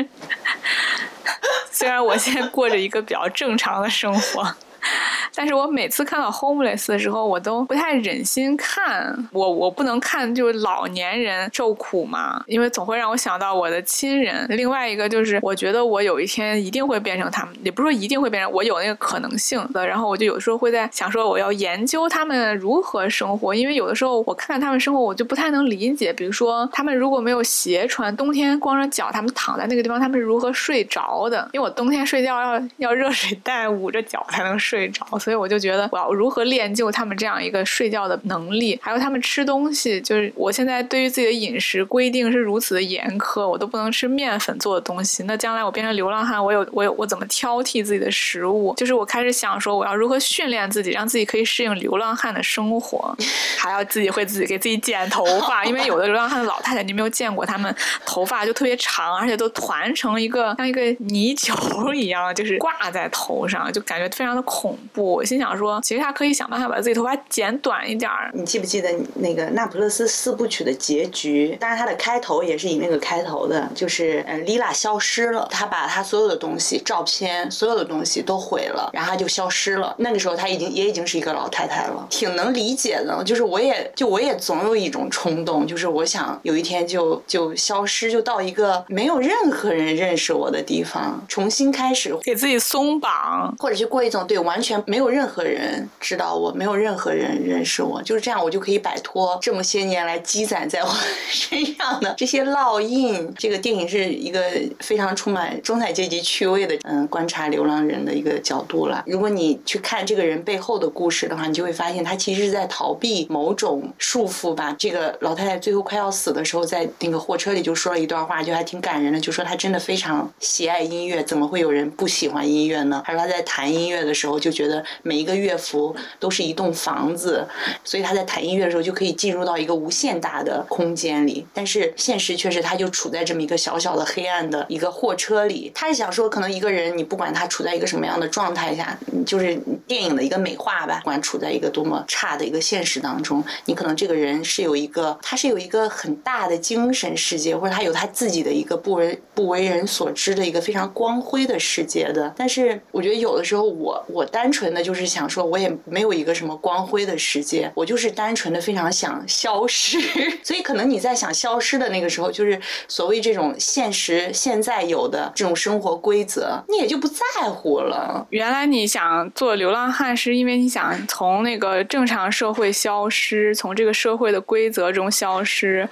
[1.71, 4.57] 虽然我现在过着一个比较正常的生活。
[5.35, 9.15] 但是我每次看到 homeless 的时候，我都不太忍心看。
[9.33, 14.47] 我我不能看就是老年人受苦嘛，因为总会让我想到我的亲人。
[14.51, 19.87] 另外一个就是，我觉得我有一天一定会变成他们，也不是说一定会变成，我有那个可能性的。
[19.87, 26.13] 然后我就有时候会在想说，我要研究他们如何生活，因为有的时候我看看他们生活，我就不太能理解。
[26.13, 31.49] 比如说，他们如果没有鞋穿，冬天光着脚，他们躺在那个地方，他们是如何睡着的？
[31.53, 35.19] 因为我冬天睡觉要要热水袋捂着脚才能睡着。
[35.19, 45.23] 所以我就觉得我要如何练就他们这样一个睡觉的能力，还有他们吃东西，就是我现在对于自己的饮食规定是如此的严苛，我都不能吃面粉做的东西。
[45.25, 48.75] 那将来我变成流浪汉，我有我有我怎么挑剔自己的食物？
[48.77, 53.17] 就是我开始想说，我要如何训练自己，让自己可以适应流浪汉的生活，
[53.59, 64.56] 还要自己会自己给自己剪头发， 因为有的流浪汉的老太太你没有见过，他们头发就特别长，而且都团成一个像一个泥球一样，就是挂在头上，就感觉非常的恐
[64.93, 65.15] 怖。
[65.15, 68.31] 我心想说，其实他可以想办法把自己头发剪短一点儿。
[68.35, 71.57] 你记不记得那个《那不勒斯四部曲》的结局？
[71.61, 79.95] 当然，它的开头也是以那个开头的，就是嗯，丽娜消失了，她把她所有的东西、照片、所有的东西都毁了，然后她就消失了。
[79.99, 83.23] 那个时候，她已经也已经是一个老太太了，挺能理解的。
[83.25, 95.07] 就是我也就我也总有一种冲动，就是我想有一天就就消失，就到一个没有任何人认识我的地方，重新开始，给自己松绑，或者去过一种对完全没有。
[95.17, 100.91] 任何人知道我，没有任何人认识我，就是这样，我就可以摆脱这么些年来积攒在我
[101.31, 103.33] 身上的 这些烙印。
[103.39, 104.43] 这个电影是一个
[104.81, 109.05] 非常充满中产阶级趣味的，嗯，观察流浪人的一个角度了。
[109.07, 114.75] 如果你去看这个人背后的故事的话，你就会发现他其实是在逃避某种束缚吧。
[114.79, 123.03] 这个老太太最后快要死的时候，在那个货车里就说了一段话，就还挺感人的，就说她真的非常喜爱音乐，怎么会有人不喜欢音乐呢？
[123.07, 124.77] 她说她在弹音乐的时候我就觉得。
[125.03, 127.47] 每一个乐符都是一栋房子，
[127.83, 131.47] 所以他在弹音乐的时候就可以进入到一个无限大的空间里。
[131.55, 135.73] 但是现实却是，他就处在这么一个小小的黑暗的一个货车里。
[135.75, 140.99] 他是想说，可能一个人，你不管他处在一个什么样的状态下，就是电影的一个美化吧。
[141.01, 152.33] 不管处在一个多么差的一个现实当中，你可能这个人是有一个，他是有一个很大的精神世界，或者他有他自己的一个不为不为人所知的一个非常光辉的世界的。
[152.37, 154.83] 但是我觉得有的时候，我我单纯的。
[154.87, 159.99] 就是想说，我也没有一个什么光辉的世界，我就是单纯的非常想消失。
[160.45, 168.25] 所以可能你在想消失的那个时候，就是所谓这种现实现在有的这种生活规则，你也就不在乎了。
[168.31, 175.89] 原来你想做流浪汉，是因为你想从那个正常社会消失，从这个社会的规则中消失。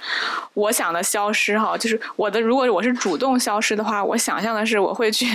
[0.53, 5.25] 我想的消失哈，就是我的，如果我是主动消失的话，我想象的是我会去，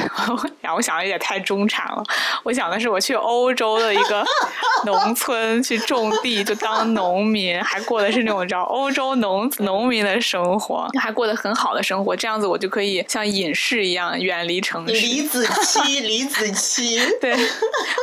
[0.62, 2.02] 呀，我想的也太中产了。
[2.42, 4.24] 我想的是我去欧洲的一个
[4.84, 12.16] 农村去种地，就当农民，还过的是那种叫欧洲农农民的生活，还过得很好的生活。
[12.16, 14.92] 这样子我就可以像隐士一样远离城市。
[14.92, 17.36] 李子柒， 李子柒，对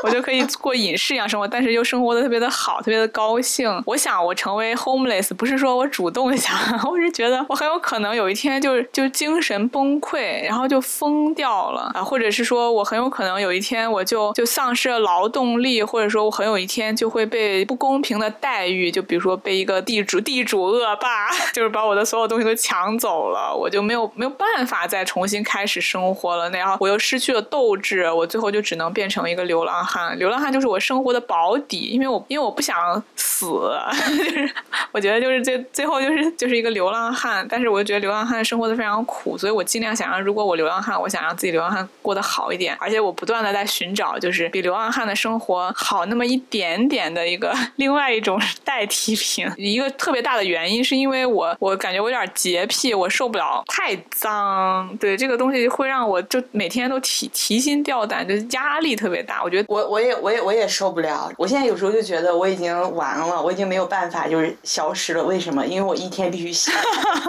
[0.04, 3.70] 我就可以过隐士一样生活，但是又生活的特别的好，特别的高兴。
[3.86, 6.56] 我想我成为 homeless，不是说我主动想，
[6.90, 30.18] 我是觉得我很有可能有一天就就精神崩溃，然后就疯掉了啊，或者是说我很有可能有一天我就就丧失了劳动力，或者说我很有一天就会被不公平的待遇，就比如说被一个地主地主恶霸， 就是把我的所有东西都抢走了，我就没有没有办法再重新开始生活了，那样我又失去了斗志，我最后就只能变成一个流浪汉。
[30.20, 33.48] 流浪汉就是我生活的保底，因为我因为我不想死，
[34.18, 34.54] 就是
[34.92, 49.50] 我觉得就是最最后就是就是一个流浪汉，但是我就觉得流浪汉生活的非常苦，所以我尽量想让如果我流浪汉，我想让自己流浪汉过得好一点，而且我不断的在寻找就是比流浪汉的生活好那么一点点的一个 另外一种代替品。
[49.58, 59.44] 一个特别大的原因是因为我我感觉我有点洁癖，我受不了太脏，对这个东西会让我就每天都提提心吊胆，就压力特别大。
[59.44, 61.32] 我觉得我我也我也我也受不了。
[61.38, 65.24] 我现在有时候就觉得我已经完了，我已经没有办法就是消失了。
[65.24, 65.66] 为什么？
[65.66, 66.72] 因为我一天必须洗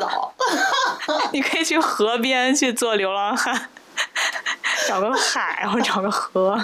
[0.01, 0.33] 澡。
[1.33, 3.69] 你可以去河边去做流浪汉。
[4.91, 6.61] 找个海，或者找个河。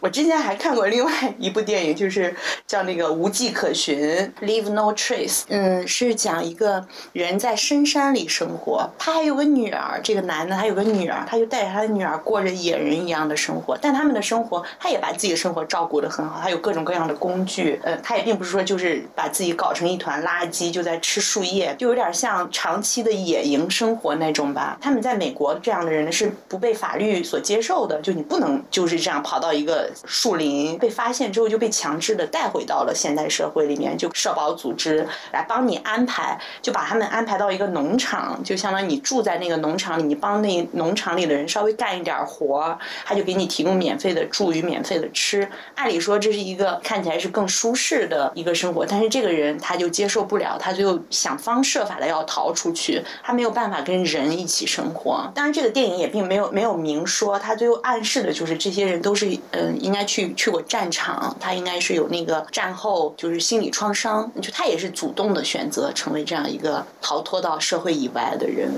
[0.00, 2.34] 我之前还看过另外一部电影，就是
[2.66, 3.98] 叫那个《无迹可寻》
[4.42, 5.42] （Leave No Trace）。
[5.48, 10.00] 嗯，是讲一个人在深山里生活，他还有个女儿。
[10.02, 13.76] 这个男的他有个女儿，他就带着他的女儿过着野人一样的生活。
[13.80, 16.40] 但他们的生活，他也把自己的生活照顾得很好。
[16.40, 17.80] 他有各种各样的工具。
[17.82, 24.78] 呃，他也并不是说就是把自己搞成一团垃圾，就在吃树叶，就有点像长期的野营生活那种吧。
[24.80, 27.08] 他们在美国这样的人是不被法律。
[27.24, 45.48] 所接受的，就你不能就是这样跑到一个树林，被发现之后就被强制的带回到了现代社会里面，就社保组织来帮你安排，就把他们安排到一个农场，就相当于你住在那个农场里，你帮那农场里的人稍微干一点活，他就给你提供免费的住与免费的吃。
[45.74, 55.28] 按理说这是一个看起来是更舒适的一个生活，但是这个人他就接受不了，他就想方设法的要逃出去，他没有办法跟人一起生活。
[55.34, 56.98] 当然，这个电影也并没有没有明。
[57.08, 68.70] 说他最后暗示的就是这些人都是嗯应该去去过战场，他应该是有那个战后就是心理创伤，就他也是主动的选择成为这样一个逃脱到社会以外的人，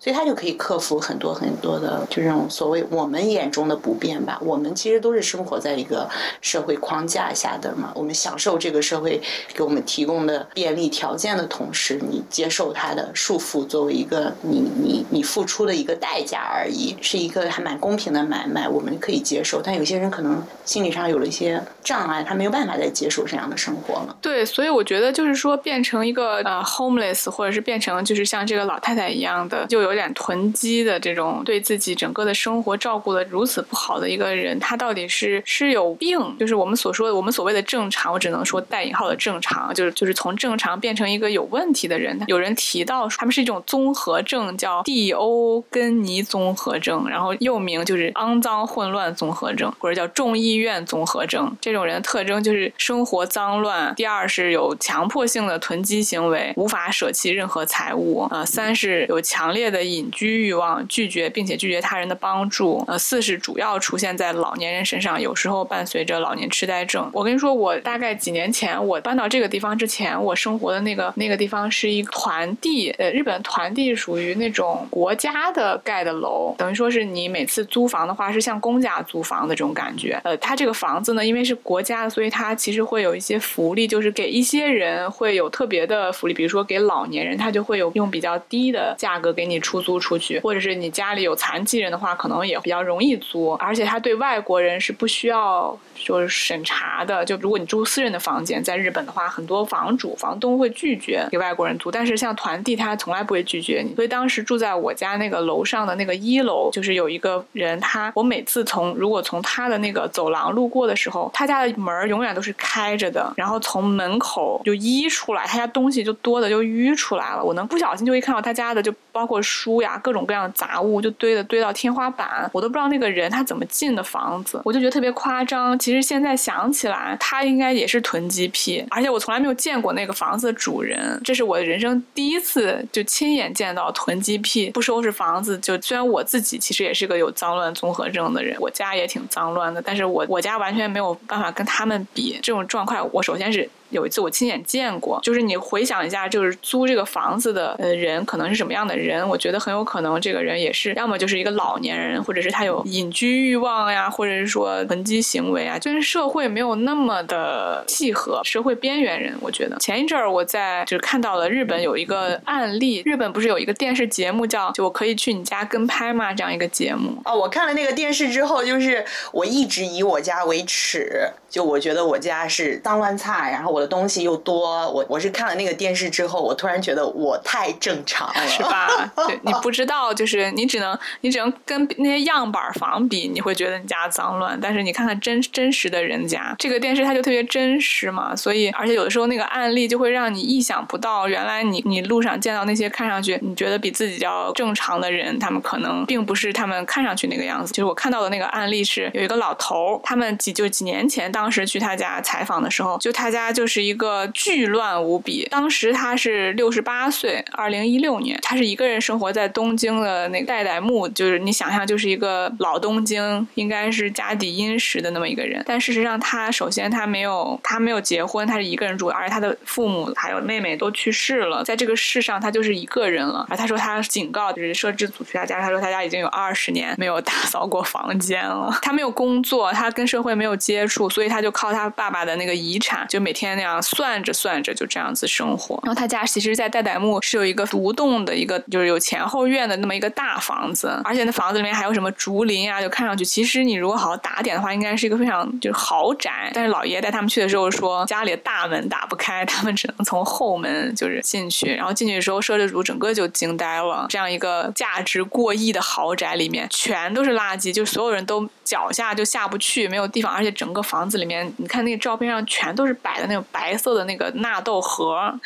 [0.00, 4.40] 所以他就可以克服很多很多的就这种所谓我们眼中的不便吧。
[4.42, 6.08] 我们其实都是生活在一个
[6.40, 9.22] 社会框架下的嘛，我们享受这个社会
[9.54, 17.74] 给我们提供的便利条件的同时，你接受它的束缚作为一个你你你付出的一个代价而已，是一个还蛮。
[17.84, 24.16] 公平的买卖我们可以接受，但有些人可能心理上有了一些障碍，他没有办法再接受这样的生活了。
[24.22, 36.20] 对，所以我觉得就是说，变成一个呃 homeless，或者是变成就是像这个老太太一样的，就有点囤积的这种对自己整个的生活照顾的如此不好的一个人，他到底是是有病？
[36.38, 42.16] 就是我们所说的我们所谓的正常，我只能说带引号的正常，就是就是从正常变成一个有问题的人。
[42.28, 47.64] 有人提到他们是一种综合症，叫蒂欧根尼综合症，然后又。
[47.64, 51.56] 名就是肮脏混乱综合症，或者叫重医院综合症。
[51.60, 53.94] 这种人的特征就是生活脏乱。
[53.94, 58.28] 第二是有强迫性的囤积行为，无法舍弃任何财物。
[58.30, 62.84] 呃，三是有强烈的隐居欲望，拒绝并且拒绝他人的帮助。
[62.88, 67.08] 呃，四是主要出现在老年人身上，有时候伴随着老年痴呆症。
[67.12, 72.90] 我跟你说，我大概几年前我搬到这个地方之前，我生活的那个那个地方是一团地。
[72.98, 77.44] 呃，日本团地属于那种国家的盖的楼，等于说是你每。
[77.44, 107.44] 次租房的话是像公家租房的这种感觉，呃，它这个房子呢，因为是国家的，所以它其实会有一些福利，就是给一些人会有特别的福利，比如说给老年人，他就会有用比较低的价格给你出租出去，或者是你家里有残疾人的话，可能也比较容易租，而且他对外国人是不需要就是审查的，就如果你住私人的房间，在日本的话，很多房主房东会拒绝给外国人租，但是像团地他从来不会拒绝你，所以当时住在我家那个楼上的那个一楼，就是有一个。
[107.52, 117.42] 人他，我每次从如果从他的那个走廊路过的时候，他家的门永远都是开着的，然后从门口就溢出来，他家东西就多的就溢出来了。
[117.44, 125.78] 我能不小心就会看到他家的，就包括书呀，各种各样的杂物就堆的堆到天花板，我都不知道那个人他怎么进的房子，我就觉得特别夸张。
[125.78, 135.56] 其实现在想起来，他应该也是囤积癖，而且我从来没有见过那个房子的主人，这是我人生第一次就亲眼见到囤积癖不收拾房子。
[135.58, 142.40] 就虽然我自己其实也是个有脏乱综合症的人，我家也挺脏乱的，但是我我家完全没有办法跟他们比。
[142.42, 143.70] 这种状况，我首先是。
[143.94, 149.26] 有一次我亲眼见过，就是你回想一下，就是租这个房子的呃人可能是什么样的人？
[149.26, 159.32] 我觉得很有可能这个人也是要么就是一个老年人，或者是他有隐居欲望呀，或者是说囤积行为啊，就是社会没有那么的契合，社会边缘人。
[159.40, 166.34] 我觉得前一阵儿我在就是看到了日本有一个案例，日本不是有一个电视节目叫就我可以去你家跟拍吗？
[166.34, 173.83] 这样一个节目哦，我看了那个电视之后，就是我一直以我家为耻，就我觉得我家是脏乱差，然后我。
[173.86, 178.88] 东西又多，我我是看了那个电视之后，我突然觉得我太正常了， 是吧？
[179.26, 184.58] 对你不知道，就是你只能你只能跟那些样板房比，你会觉得你家脏乱。
[184.60, 197.72] 但是你看看真真实的人家，这个电视它就特别真实嘛，所以而且有的时候那个案例就会让你意想不到，原来你你路上见到那些看上去你觉得比自己要正常的人，他们可能并不是他们看上去那个样子。
[197.72, 203.73] 就是我看到的那个案例是有一个老头，他们几就几年前当时去他家采访的时候，就他家就是。
[203.74, 205.48] 是一个巨乱无比。
[205.50, 215.60] 当时他是六十八岁，二零一六年，他是一个人生活在东京的那个代代木，就是你想象，就是一个老东京，应该是家底殷实的那么一个人。
[215.66, 223.44] 但事实上，他首先他没有他没有结婚，他是一个人住，而且他的父母还有妹妹都去世了，在这个世上他就是一个人了。
[223.50, 228.78] 而他说他警告就是摄制组去他家，他说他家已经有二十年没有打扫过房间了。
[228.82, 233.64] 他没有工作，他跟社会没有接触，所以他就靠他爸爸的那个遗产，就每天那。
[233.64, 246.50] 样算着算着就这样子生活，然后他家其实，在代代木是有一个独栋的一个，就是有前后院的那么一个大房子，而且那房子里面还有什么竹林啊，就看上去其实你如果好好打点的话，应该是一个非常就是豪宅。
[246.52, 263.43] 但是老爷带他们去的时候说，家里的大门打不开，他们只能从后门就是进去，然后进去的时候，摄制组整个就惊呆了，这样一个价值过亿的豪宅里面全都是垃圾，就所有人都脚下就下不去，没有地方，而且整个房子里面，你看那个照片上全都是摆的那种。
[263.50, 265.38] 白色的那个纳豆盒。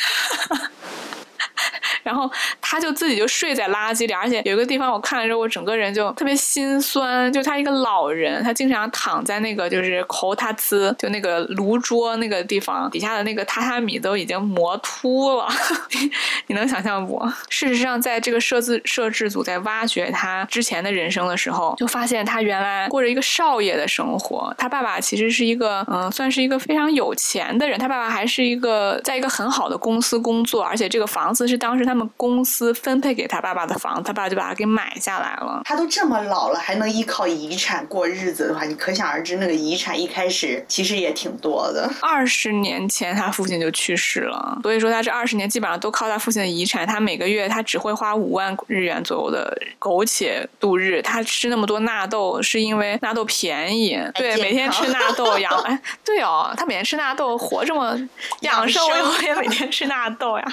[2.03, 2.31] 然后
[2.61, 7.33] 他就自己就睡在垃圾里，而且有一个地方我看了之后，我整个人就特别心酸。
[7.33, 15.49] 就他一个老人，他经常躺在那个就是口塔兹，就那个炉桌那个地方底下的那个榻榻米都已经磨秃了，
[16.47, 17.19] 你能想象不？
[17.49, 24.55] 事实上，在这个摄制摄制组在挖掘他之前的人生的时候，就发现他原来过着一个少爷的生活。
[24.57, 27.79] 他爸爸其实是一个嗯，算是一个非常有钱的人。
[27.79, 35.62] 他爸爸还是一个在一个很好的公司工作，而且这个房子是当时他们公司分配给他爸爸的房，他爸就把他给买下来了。
[35.64, 41.90] 他都这么老了，还能依靠遗产过日子的话，你可想而知，那个遗产一开始其实也挺多的。
[42.03, 46.86] 二十年前他父亲就去世了，所以说他这二十年基本上都靠他父亲的遗产。
[46.86, 51.01] 他每个月他只会花五万日元左右的苟且度日。
[51.03, 55.53] 他吃那么多纳豆是因为纳豆便宜，对，每天吃纳豆养。
[55.62, 57.96] 哎，对哦，他每天吃纳豆活这么
[58.40, 60.44] 养生，我也每天吃纳豆呀。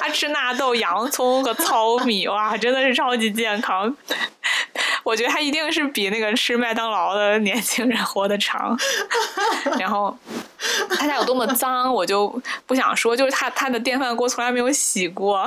[0.00, 0.74] 他吃纳豆。
[0.74, 3.96] 洋葱和糙米哇， 真的是超级健康。
[5.04, 8.76] 我觉得他一定是比那个吃麦当劳的年轻人活得长。
[9.78, 10.16] 然后
[10.90, 13.14] 他家有多么脏，我就不想说。
[13.14, 15.46] 就是他他的电饭锅从来没有洗过，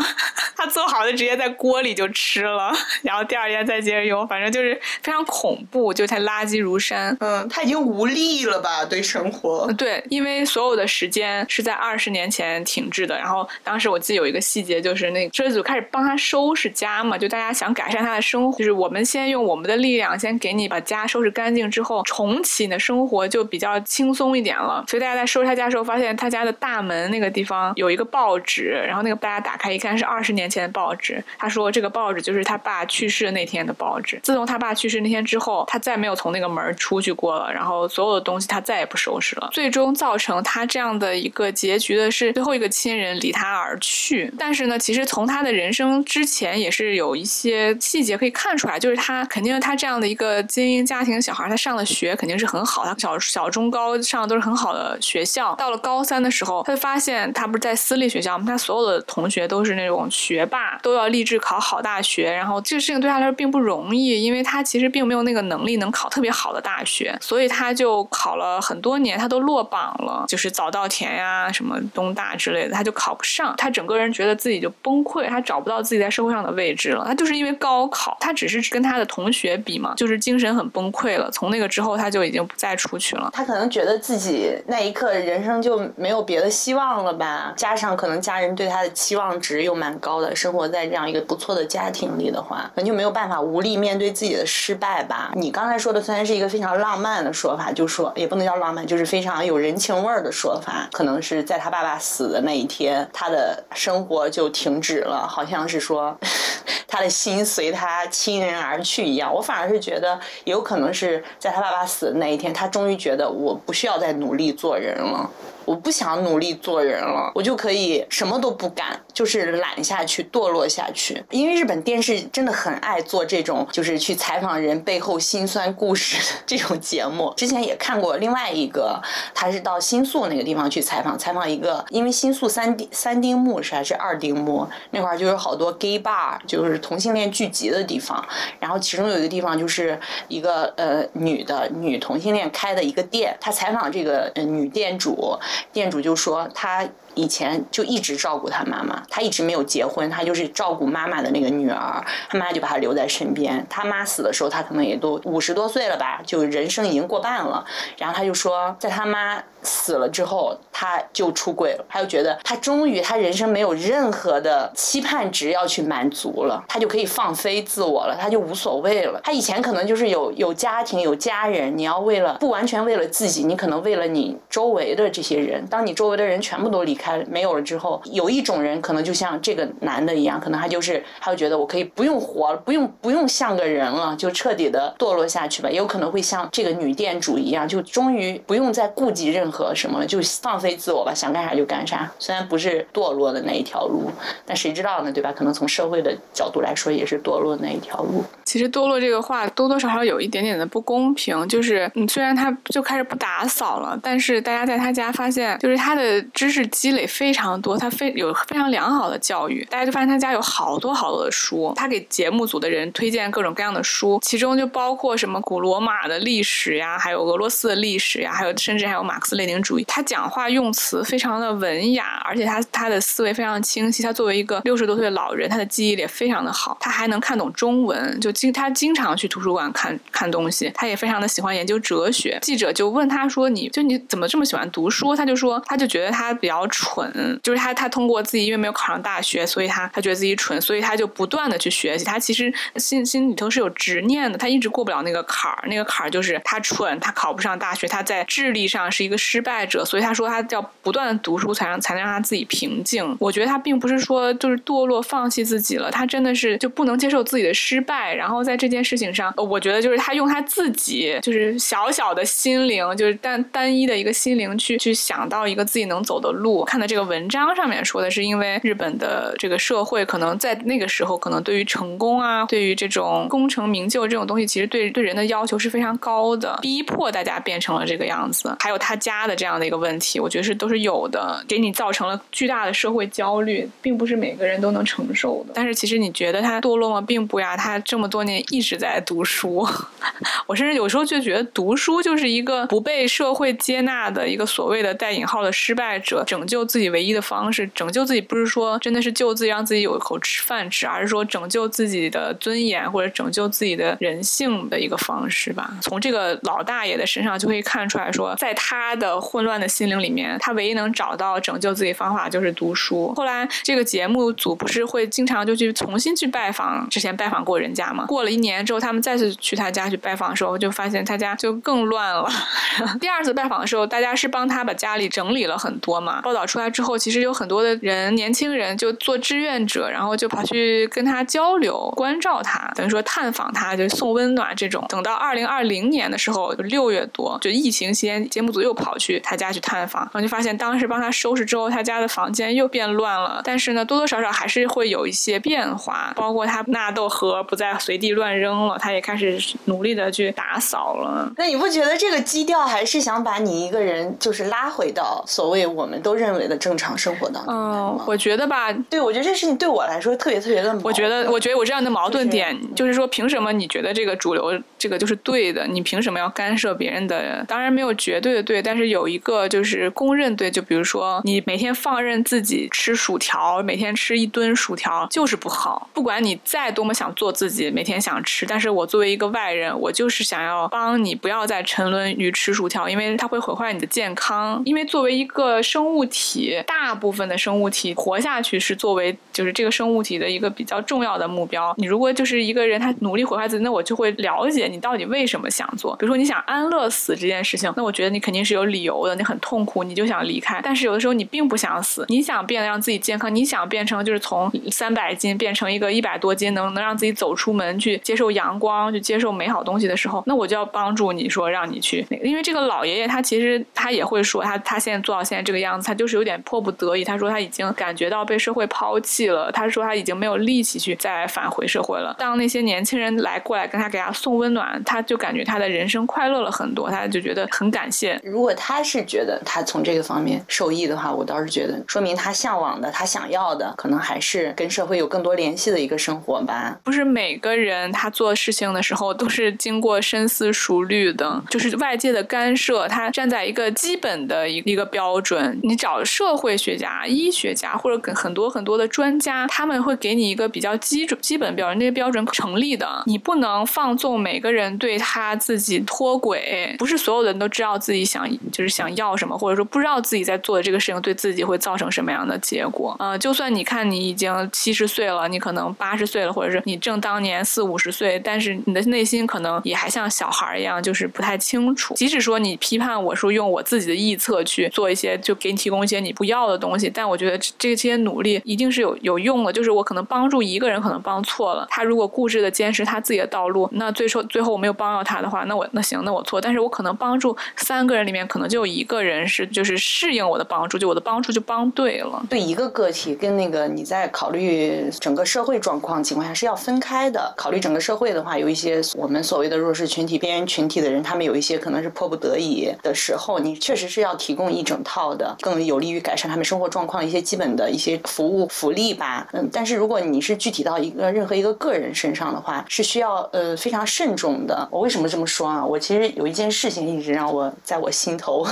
[0.56, 2.72] 他做好的直接在锅里就吃了，
[3.02, 4.28] 然后第二天再接着用。
[4.28, 7.16] 反正就是非常恐怖，就他垃圾如山。
[7.20, 8.86] 嗯，他已经无力了吧？
[8.86, 9.72] 对生活。
[9.74, 13.18] 对，因为所有的时间是在二十年前停滞的。
[13.18, 19.48] 然后当时我记得有一个细节，就就是那摄制组开始帮他收拾家嘛，就大家想改善他的生活，就是我们先用。
[19.48, 24.84] 我们的力量先给你把家收拾干净之后，重启你的生活就比较轻松一点了。
[24.88, 31.24] 所以大家在收拾他家的时候，发现他家的大门那个地方有一个报纸，然后那个大家打开一看是二十年前的报纸。
[31.38, 34.20] 他说这个报纸就是他爸去世那天的报纸。
[34.22, 37.54] 自从他爸去世那天之后，他再没有从那个门出去过了。
[37.54, 39.50] 然后所有的东西他再也不收拾了。
[39.54, 44.32] 最终造成他这样的一个结局的是最后一个亲人离他而去。
[44.38, 49.18] 但是呢，其实从他的人生之前也是有一些细节可以看出来，就是他。
[49.30, 55.54] 肯定他这样的一个精英家庭小孩，他上的学肯定是很好，他小小中高上的都是很好的学校。
[55.56, 58.46] 到了高三的时候，他就发现他不是在私立学校吗？
[58.48, 62.32] 他所有的同学都是那种学霸，都要立志考好大学。
[62.32, 73.54] 然后这个事情对他来说并不容易，因为他其实并没有那个能力能考特别好的大学，所以他就考了很多年，他都落榜了，就是早稻田呀、什么东大之类的，他就考不上。
[73.58, 77.04] 他整个人觉得自己就崩溃，他找不到自己在社会上的位置了。
[77.06, 81.30] 他就是因为高考，他只是跟他的同学比嘛，就是精神很崩溃了。
[81.32, 83.30] 从那个之后，他就已经不再出去了。
[83.34, 95.32] 他可能觉得自己那一刻人生就没有别的希望了吧，加上可能家人对他的期望值又蛮高的，生活在这样一个不错的家庭里的话，可能就没有办法无力面对自己的失败吧。
[95.36, 106.18] 你刚才说的虽然是一个非常浪漫的说法，就说也不能叫浪漫，就是非常有人情味儿的说法，可能是在他爸爸死的那一天，他的生活就停止了，好像是说
[106.88, 109.34] 他的心随他亲人而去一样。
[109.34, 115.30] 我反而是觉得，有可能是在他爸爸死的那一天，他终于觉得我不需要再努力做人了。
[115.68, 121.22] 我不想努力做人了，我就可以什么都不干，就是懒下去、堕落下去。
[121.30, 127.34] 因为日本电视真的很爱做这种，就是去采访人背后辛酸故事的这种节目。
[127.36, 128.98] 之前也看过另外一个，
[129.36, 138.26] 他是到新宿那个地方去采访，采访一个，因为新宿三丁三丁目是还是二丁目那块儿就有好多 gay bar，就是同性恋聚集的地方。
[138.62, 140.00] 然后其中有一个地方就是
[140.30, 145.38] 一个呃女的女同性恋开的一个店，他采访这个呃女店主。
[145.72, 153.66] 店主就说他以前就一直照顾他妈妈，他一直没有结婚，他就是照顾妈妈的那个女儿，他妈就把他留在身边。
[153.70, 157.66] 他妈死的时候，他可能也都五十多岁了吧，就人生已经过半了。
[157.98, 159.42] 然后他就说，在他妈
[159.88, 169.22] 死了之后，他就出轨了，他就觉得他终于他人生没有任何的期盼值要去满足了，他就可以放飞自我了，他就无所谓了。
[169.24, 177.24] 他以前可能就是有有家庭有家人，你要为了不完全为了自己，你可能为了你周围的这些人，当你周围的人全部都离开。
[177.30, 185.70] 没有了之后，有一种人可能就像这个男的一样，可能他就是他就觉得我可以不用活了，不用不用像个人了，就彻底的堕落下去吧。
[185.70, 192.12] 也有可能会像这个女店主一样，就终于不用再顾及任何什么了，就放飞自我吧，想干啥就干啥。
[192.20, 194.12] 虽然不是堕落的那一条路，
[194.46, 195.32] 但谁知道呢，对吧？
[195.32, 198.24] 可能从社会的角度来说，也是堕落的那一条路。
[198.44, 219.84] 其实堕落这个话多多少少有一点点的不公平，就是嗯，虽然他就开始不打扫了，但是大家在他家发现，就是他的知识积累非常多，他非有非常良好的教育，大家就发现他家有好多好多的书，他给节目组的人推荐各种各样的书，其中就包括什么古罗马的历史呀，还有俄罗斯的历史呀，还有甚至还有马克思列宁主义。
[219.86, 224.02] 他讲话用词非常的文雅，而且他他的思维非常清晰。
[224.02, 232.40] 他作为一个六十多岁的老人，他的记忆力也非常的好，他还能看懂中文，就经他经常去图书馆看看东西，他也非常的喜欢研究哲学。
[232.42, 242.06] 记者就问他说：“你就你怎么这么喜欢读书？”他就说：“他就觉得他比较蠢，就是他他通过自己因为没有考上大学，所以他他觉得自己蠢，所以他就不断的去学习。
[242.06, 245.64] 他其实心心里头是有执念的，他一直过不了那个坎儿。
[245.68, 249.84] 那个坎儿就是他蠢，他考不上大学，他在智力上是一个失败败者。
[249.84, 253.16] 所以他说他要不断的读书，才让才能让他自己平静。
[253.20, 266.64] 我觉得他并不是说就是堕落放弃自己了，他真的是就不能接受自己的失败，然后在这件事情上，我觉得就是他用他自己就是小小的心灵，就是单单一的一个心灵去去想到一个自己能走的路。
[266.66, 278.56] 看的这个文章上面说的是，因为日本的这个社会可能在那个时候，可能对于成功啊，对于这种功成名就这种东西，其实对对人的要求是非常高的，逼迫大家变成了这个样子。
[278.60, 285.54] 还有他家的这样这样的一个问题，我觉得是都是有的，给你造成了巨大的社会焦虑，并不是每个人都能承受的。
[285.56, 287.00] 但是其实你觉得他堕落吗？
[287.00, 289.66] 并不呀，他这么多年一直在读书。
[290.48, 297.66] 我甚至有时候就觉得读书就是一个不被社会接纳的一个所谓的带引号的失败者拯救自己唯一的方式。
[297.74, 305.74] 拯救自己不是说真的是救自己，让自己有一口吃饭吃，而是说拯救自己的尊严或者拯救自己的人性的一个方式吧。
[305.82, 313.14] 从这个老大爷的身上就可以看出来说，在他的混乱的心灵里面，他唯一能找到拯救自己方法就是读书。
[313.16, 318.06] 后来这个节目组不是会经常就去重新去拜访之前拜访过人家吗？
[318.08, 322.30] 过了一年之后，他们再次去他家去拜访的时候，就发现他家就更乱了。
[323.02, 326.22] 第二次拜访的时候，大家是帮他把家里整理了很多嘛。
[326.22, 334.86] 报道出来之后，其实有很多的人，年轻人就做志愿者，然后就跑去跟他交流、关照他，等于说探访他，就送温暖这种。
[334.88, 343.42] 等到二零二零年的时候，六月多，就疫情期间，节目组又跑去他家去探访，然后就发现当时帮他收拾之后，他家的房间又变乱了。
[343.44, 351.32] 但是呢，多多少少还是会有一些变化，包括他纳豆盒不再随地乱扔了，他也开始努力的去打扫了。
[351.38, 360.76] 那你不觉得这个基调还是想把你一个人就是拉回到所谓我们都认为的正常生活当中吗，我觉得吧，对，我觉得这事情对我来说特别特别的。
[360.84, 365.68] 我觉得，我觉得我这样的矛盾点就是就是说，凭什么你觉得这个主流这个就是对的？
[365.68, 367.44] 你凭什么要干涉别人的？
[367.46, 370.48] 当然没有绝对的对，但是有一个就是公认对。
[370.50, 375.88] 就比如说，你每天放任自己吃薯条，每天吃一吨薯条就是不好。
[375.94, 384.60] 不管你再多么想做自己，每天想吃，但是我作为一个外人，我就是想要帮你不要再沉沦于吃薯条，因为它会毁坏你的健康。
[384.66, 391.76] 因为作为一个生物体，大部分的生物体活下去是作为就是这个生物体的一个比较重要的目标。
[391.78, 395.96] 你如果就是一个人，他努力毁坏自己，那我就会了解你到底为什么想做。
[395.98, 400.62] 比如说你想安乐死这件事情，那我觉得你肯定是有理由的，你很痛苦，你就想离开。
[400.64, 417.04] 但是有的时候你并不想死，你想变得让自己健康，你想变成就是从三百斤变成一个一百多斤，能能让自己走出门去接受阳光，去接受美好东西的时候，那我就要帮助你说让你去，因为这个老爷爷他其实他也会说他他现在做到现在这个样子，他就是有点迫不得已。
[417.04, 422.16] 他说他已经感觉到被社会抛弃了，他说他已经没有力气去再返回社会了。
[422.18, 428.20] 当那些年轻人来过来跟他给他送温暖，他就感觉他的人生快乐了很多，他就觉得很感谢。
[428.24, 436.80] 如果他是觉得他从这个方面受益的话，我倒是觉得说明他向往的、他想要的，可能还是跟社会有更多联系的一个生活吧。
[436.84, 445.60] 不是每个人他做事情的时候都是经过深思熟虑的，就是外界的干涉，他站在一个基本的一一个标准。
[445.64, 453.04] 你找社会学家、医学家或者很多很多的专家，他们会给你一个比较基准基本标准，那些标准成立的。
[453.06, 462.96] 你不能放纵每个人对他自己脱轨，不是所有的人都知道自己想就是想要什么，或者说不知道自己在做的这个事情对自己会造成什么样的结果。
[463.00, 471.96] 呃，就算你看你已经七十岁了，你可能八十岁了，或者是你正当年四五十岁，但是你的内心可能也还像小孩一样，就是不太清楚。
[471.96, 479.52] 即使说你批判我说用我自己的臆测去做一些，就给你提供一些你不要的东西，但我觉得这这些努力一定是有有用的。
[479.52, 486.40] 就是我可能帮助一个人，可能帮错了，他如果固执的坚持他自己的道路，那最后最后我没有帮到他的话，那我那行，那我错。
[486.40, 492.24] 但是我可能帮助三个人里面，可能就有一个人是就是适应我的帮助，就我的帮助就帮对了。
[492.30, 497.34] 对一个个体跟那个你在考虑整个社会状况情况下是要分开的。
[497.38, 509.28] 考虑整个社会的话，有一些我们所谓的弱势群体、边缘群体的人，他们有一些可能是迫不得已的时候，你确实是要提供一整套的更有利于改善他们生活状况一些基本的一些服务福利吧。
[509.34, 514.68] 嗯，但是如果你是具体到一个任何一个个人身上的话，是需要呃非常慎重的。
[514.72, 515.66] 我为什么这么说啊？
[515.66, 518.46] 我其实有一件事情一直让我在我心头，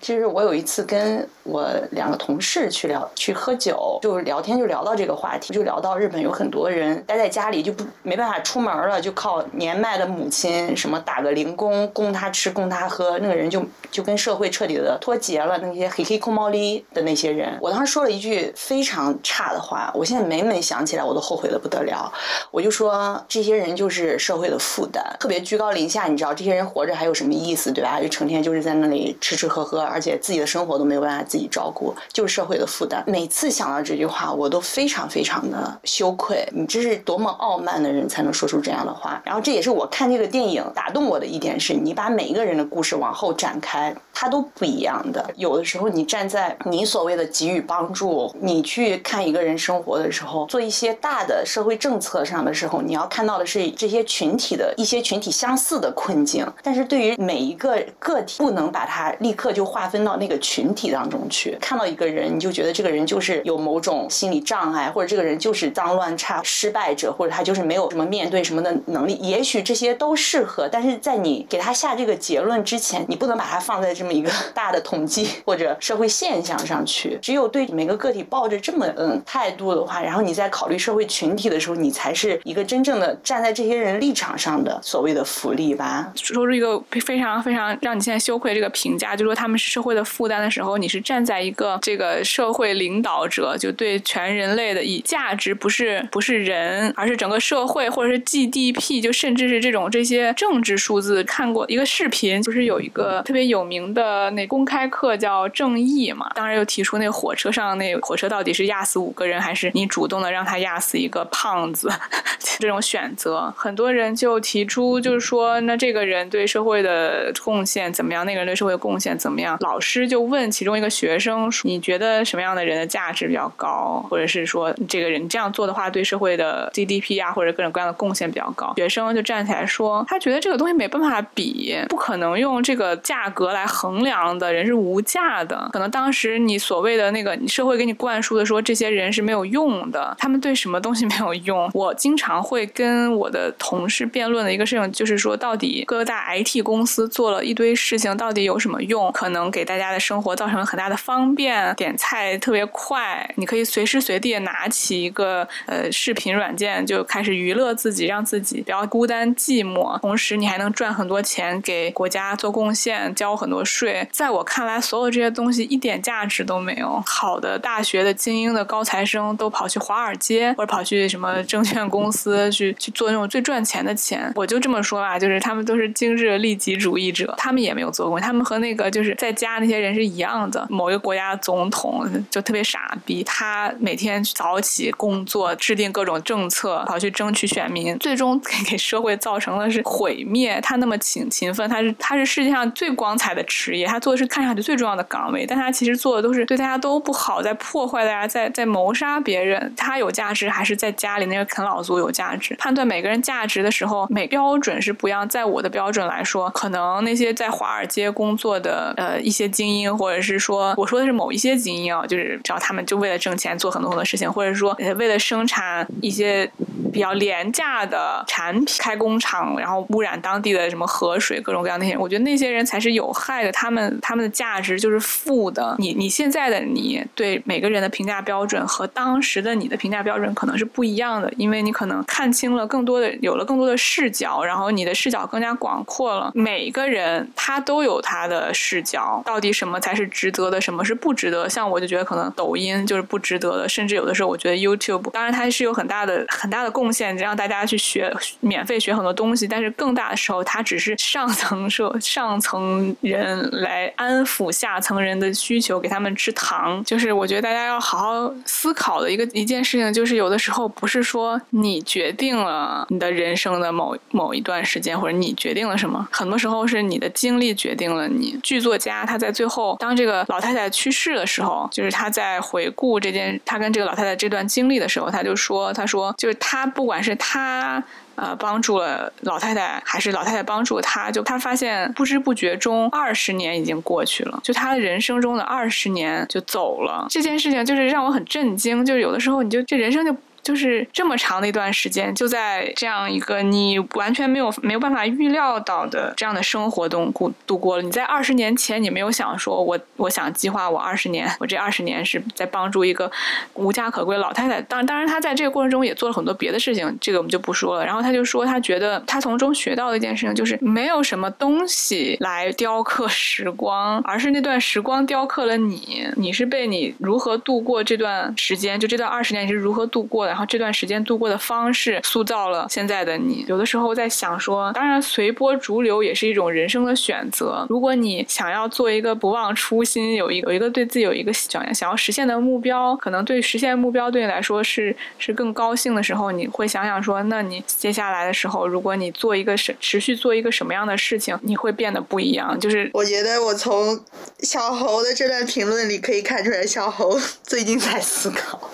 [0.00, 15.58] 其 实我有一次跟我两个同事去聊去喝酒，就聊天就聊到这个话题，就聊到日本有很多人待在家里就不没办法出门了，就靠年迈的母亲什么打个零工供他吃供他喝，那个人就就跟社会彻底的脱节了。
[15.58, 22.12] 那些黑黑空猫狸的那些人，我当时说了一句非常差的话，我现在每每想起来我都后悔的不得了。
[22.50, 28.00] 我就说这些人就是社会的负担，特别居高临下，你知道这些人活着还有什么意思，对吧？
[28.00, 33.04] 就成天就是在那里吃吃喝喝，而且自己的生活都没有办法自己照顾，就是社会的负担。
[33.06, 36.48] 每次想到这句话，我都非常非常的羞愧。
[36.52, 39.20] 你这是多么傲慢的人才能说出这样的话？
[39.24, 45.24] 然后这也是我看这个电影打动我的一点是，你把每一个人的故事往后展开，它都不一样的。
[45.36, 56.46] 有的时候你站在你所谓的给予帮助，你去看一个人生活的时候，做一些大的社会政策上的时候，你要看到的是这些群体的一些群体相似的困境。
[56.62, 61.54] 但是对于每一个个体，不能把它他立刻就划分到那个群体当中去。
[61.60, 69.12] 看到一个人，你就觉得这个人就是有某种心理障碍，或者这个人就是脏乱差、失败者，或者他就是没有什么面对什么的能力。
[69.16, 77.18] 也许这些都适合，但是在你给他下这个结论之前，你不能把它放在这么一个 大的统计或者社会现象上去。
[77.20, 86.12] 只有对每个个体抱着这么嗯态度的话，然后你在考虑社会群体的时候，你才是一个真正的站在这些人立场上的所谓的福利吧。
[86.14, 101.24] 说出一个非常非常让你现在羞愧这个评评价，就说他们是社会的负担的时候，你是站在一个这个社会领导者，就对全人类的以价值不是不是人，而是整个社会或者是 GDP，就甚至是这种这些政治数字。
[101.24, 111.90] 看过一个视频，就是有一个特别有名的那公开课叫正义嘛，当然又提出那火车上那火车到底是压死五个人，还是你主动的让他压死一个胖子，
[112.60, 118.26] 这种选择，很多人就提出就是说，那这个人对社会的贡献怎么样？
[118.26, 119.56] 那个人对社会贡献怎么样？
[119.60, 124.04] 老师就问其中一个学生，你觉得什么样的人的价值比较高？
[124.08, 128.74] 或者是说，这个人这样做的话，对社会的 GDP 啊，或者各种各样的贡献比较高？
[128.76, 135.68] 学生就站起来说，他觉得这个东西没办法比，不可能用这个价格来衡量的，人是无价的。
[135.72, 141.70] 可能当时你所谓的那个社会给你灌输的说，这些人是没有用的，他们对什么东西没有用？
[141.72, 149.12] 我经常会跟我的同事辩论的一个事情，就是说，到底各大 IT 公司做了一堆事情，到底有什怎么用？
[149.12, 159.96] 可能给大家的生活造成了很大的方便，点菜特别快，你可以随时随地拿起一个呃视频软件就开始娱乐自己，让自己不要孤单寂寞。
[160.00, 164.08] 同时，你还能赚很多钱，给国家做贡献，交很多税。
[164.10, 167.00] 在我看来，所有这些东西一点价值都没有。
[167.06, 174.32] 好的大学的精英的高材生都跑去华尔街，或者跑去什么证券公司去去做那种最赚钱的钱。
[174.34, 180.66] 我就这么说吧，就是他们都是精致利己主义者，他们也没有做过，他们和那个就是在家那些人是一样的。
[180.70, 190.60] 某一个国家总统就特别傻逼，他每天早起工作，制定各种政策，跑去争取选民，最终 给给社会造成的是毁灭。
[190.62, 199.72] 他那么勤勤奋，他是他是世界上最光彩的职业，他做的是看上去最重要的岗位，但他其实做的都是对大家都不好，在破坏大家，在在谋杀别人。
[199.76, 202.54] 他有价值还是在家里那个啃老族有价值？
[202.56, 205.26] 判断每个人价值的时候，每标准是不一样。
[205.26, 216.48] 在我的标准来说，可能那些在华尔街工作做的呃一些精英，或者是说我说的是某一些精英啊，就是只要他们就为了挣钱做很多很多事情，或者说为了生产一些
[216.92, 223.50] 比较廉价的产品，开工厂，然后污染当地的什么河水，各种各样那些，我觉得那些人才是有害的。
[223.50, 225.74] 他们他们的价值就是负的。
[225.80, 236.30] 你你现在的你对每个人的评价标准和当时的你的评价标准可能是不一样的，因为你可能看清了更多的，有了更多的视角，然后你的视角更加广阔了。
[236.34, 241.48] 每个人他都有他的的视角，到底什么才是值得的，什么是不值得？
[241.48, 256.82] 像我就觉得可能抖音就是不值得的，甚至有的时候我觉得 YouTube，当然它是有很大的很大的贡献，让大家去学免费学很多东西，但是更大的时候，它只是上层社上层人来安抚下层人的需求，给他们吃糖。
[256.84, 268.08] 就是我觉得大家要好好思考的一个一件事情，就是有的时候不是说你决定了你的人生的某某一段时间，或者你决定了什么，很多时候是你的经历决定了
[268.42, 277.82] 剧作家他在最后当这个老太太去世的时候，就是他在回顾这件他跟这个老太太这段经历的时候，他就说，他说就是他不管是他。
[278.16, 281.10] 呃，帮助了老太太，还是老太太帮助他？
[281.10, 287.06] 就他发现不知不觉中，二十年已经过去了，就他的人生中的二十年就走了。
[287.10, 290.16] 这件事情就是让我很震惊，就是有的时候你就这人生就。
[290.46, 297.82] 就是这么长的一段时间，就在这样一个你完全没有没有办法预料到的这样的生活中过度过了。
[297.82, 303.10] 你在二十年前，你没有想说，我我想计划我二十年，我这二十年是在帮助一个
[303.54, 304.62] 无家可归老太太。
[304.62, 307.84] 当当然，他在这个过程中也做了很多别的事情，这个我们就不说了。
[307.84, 316.06] 然后他就说，他觉得他从中学到的一件事情就是，没有什么东西来雕刻时光，而是那段时光雕刻了你。
[316.14, 320.35] 你是被你如何度过这段时间，就这段二十年你是如何度过的。
[320.36, 323.42] 然后这段时间度过的方式塑造了现在的你。
[323.48, 327.66] 有的时候在想说，当然随波逐流也是一种人生的选择。
[327.70, 342.60] 如果你想要做一个不忘初心，有一有一个对自己有一个想要想要实现的目标，可能对实现目标对你来说是是更高兴的时候，你会想想说，那你接下来的时候，如果你做一个什持续做一个什么样的事情，你会变得不一样。
[342.60, 343.98] 就是我觉得我从
[344.40, 348.70] 小猴的这段评论里可以看出来，小猴最近在思考。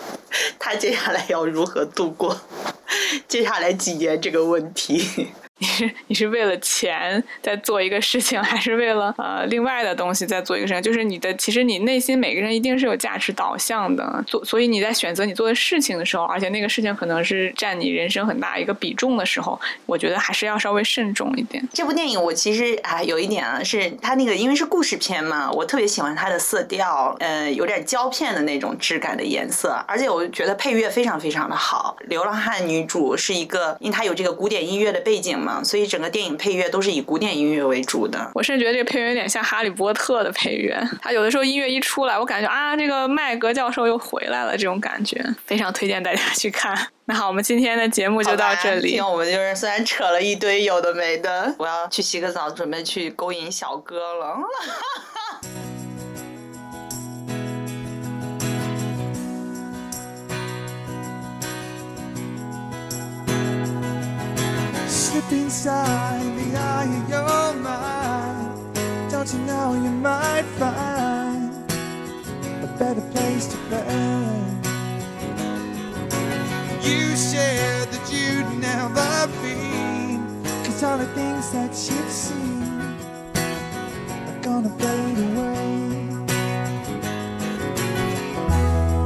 [0.58, 2.40] 他接下来要如何度过
[3.28, 5.28] 接下来几年这个问题？
[5.62, 10.82] 你是你是为了钱在做一个事情，还是为了呃另外的东西在做一个事情？
[10.82, 21.62] 就是你的，其实你内心每个人一定是有价值导向的，做所以你在选择你做的事情的时候，而且那个事情可能是占你人生很大一个比重的时候，我觉得还是要稍微慎重一点。
[21.72, 31.96] 这部电影我其实啊有一点啊，是它那个因为是故事片嘛，我特别喜欢它的色调，呃，有点胶片的那种质感的颜色，而且我觉得配乐非常非常的好。
[32.08, 35.51] 流浪汉女主是一个，因为她有这个古典音乐的背景嘛。
[35.64, 38.30] 所以整个电影配乐都是以古典音乐为主的。
[38.34, 40.80] 我甚至觉得这个配乐有点像《哈利波特》的配乐。
[41.02, 46.76] 它有的时候音乐一出来，我感觉啊，这个麦格教授又回来了，这种感觉非常推荐大家去看。
[47.06, 48.90] 那好，我们今天的节目就到这里。
[48.90, 54.36] 今我们就是虽然扯了一堆有的没的，我要去洗个澡，准备去勾引小哥了。
[65.12, 68.74] slip inside the eye of your mind.
[69.10, 71.52] Don't you know you might find
[72.66, 74.32] a better place to play?
[76.88, 82.62] You said that you'd never been, cause all the things that you've seen
[84.30, 85.68] are gonna fade away.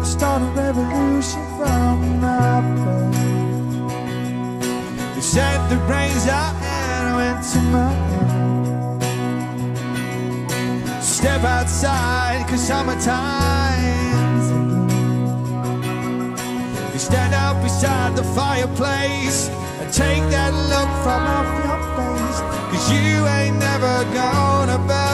[0.05, 3.26] Start a revolution from my place
[5.35, 8.23] shake the razor and I went to mine.
[11.03, 14.47] Step outside, cause summertime's.
[16.93, 19.49] You stand out beside the fireplace
[19.81, 22.39] and take that look from off your face,
[22.71, 25.06] cause you ain't never gonna back.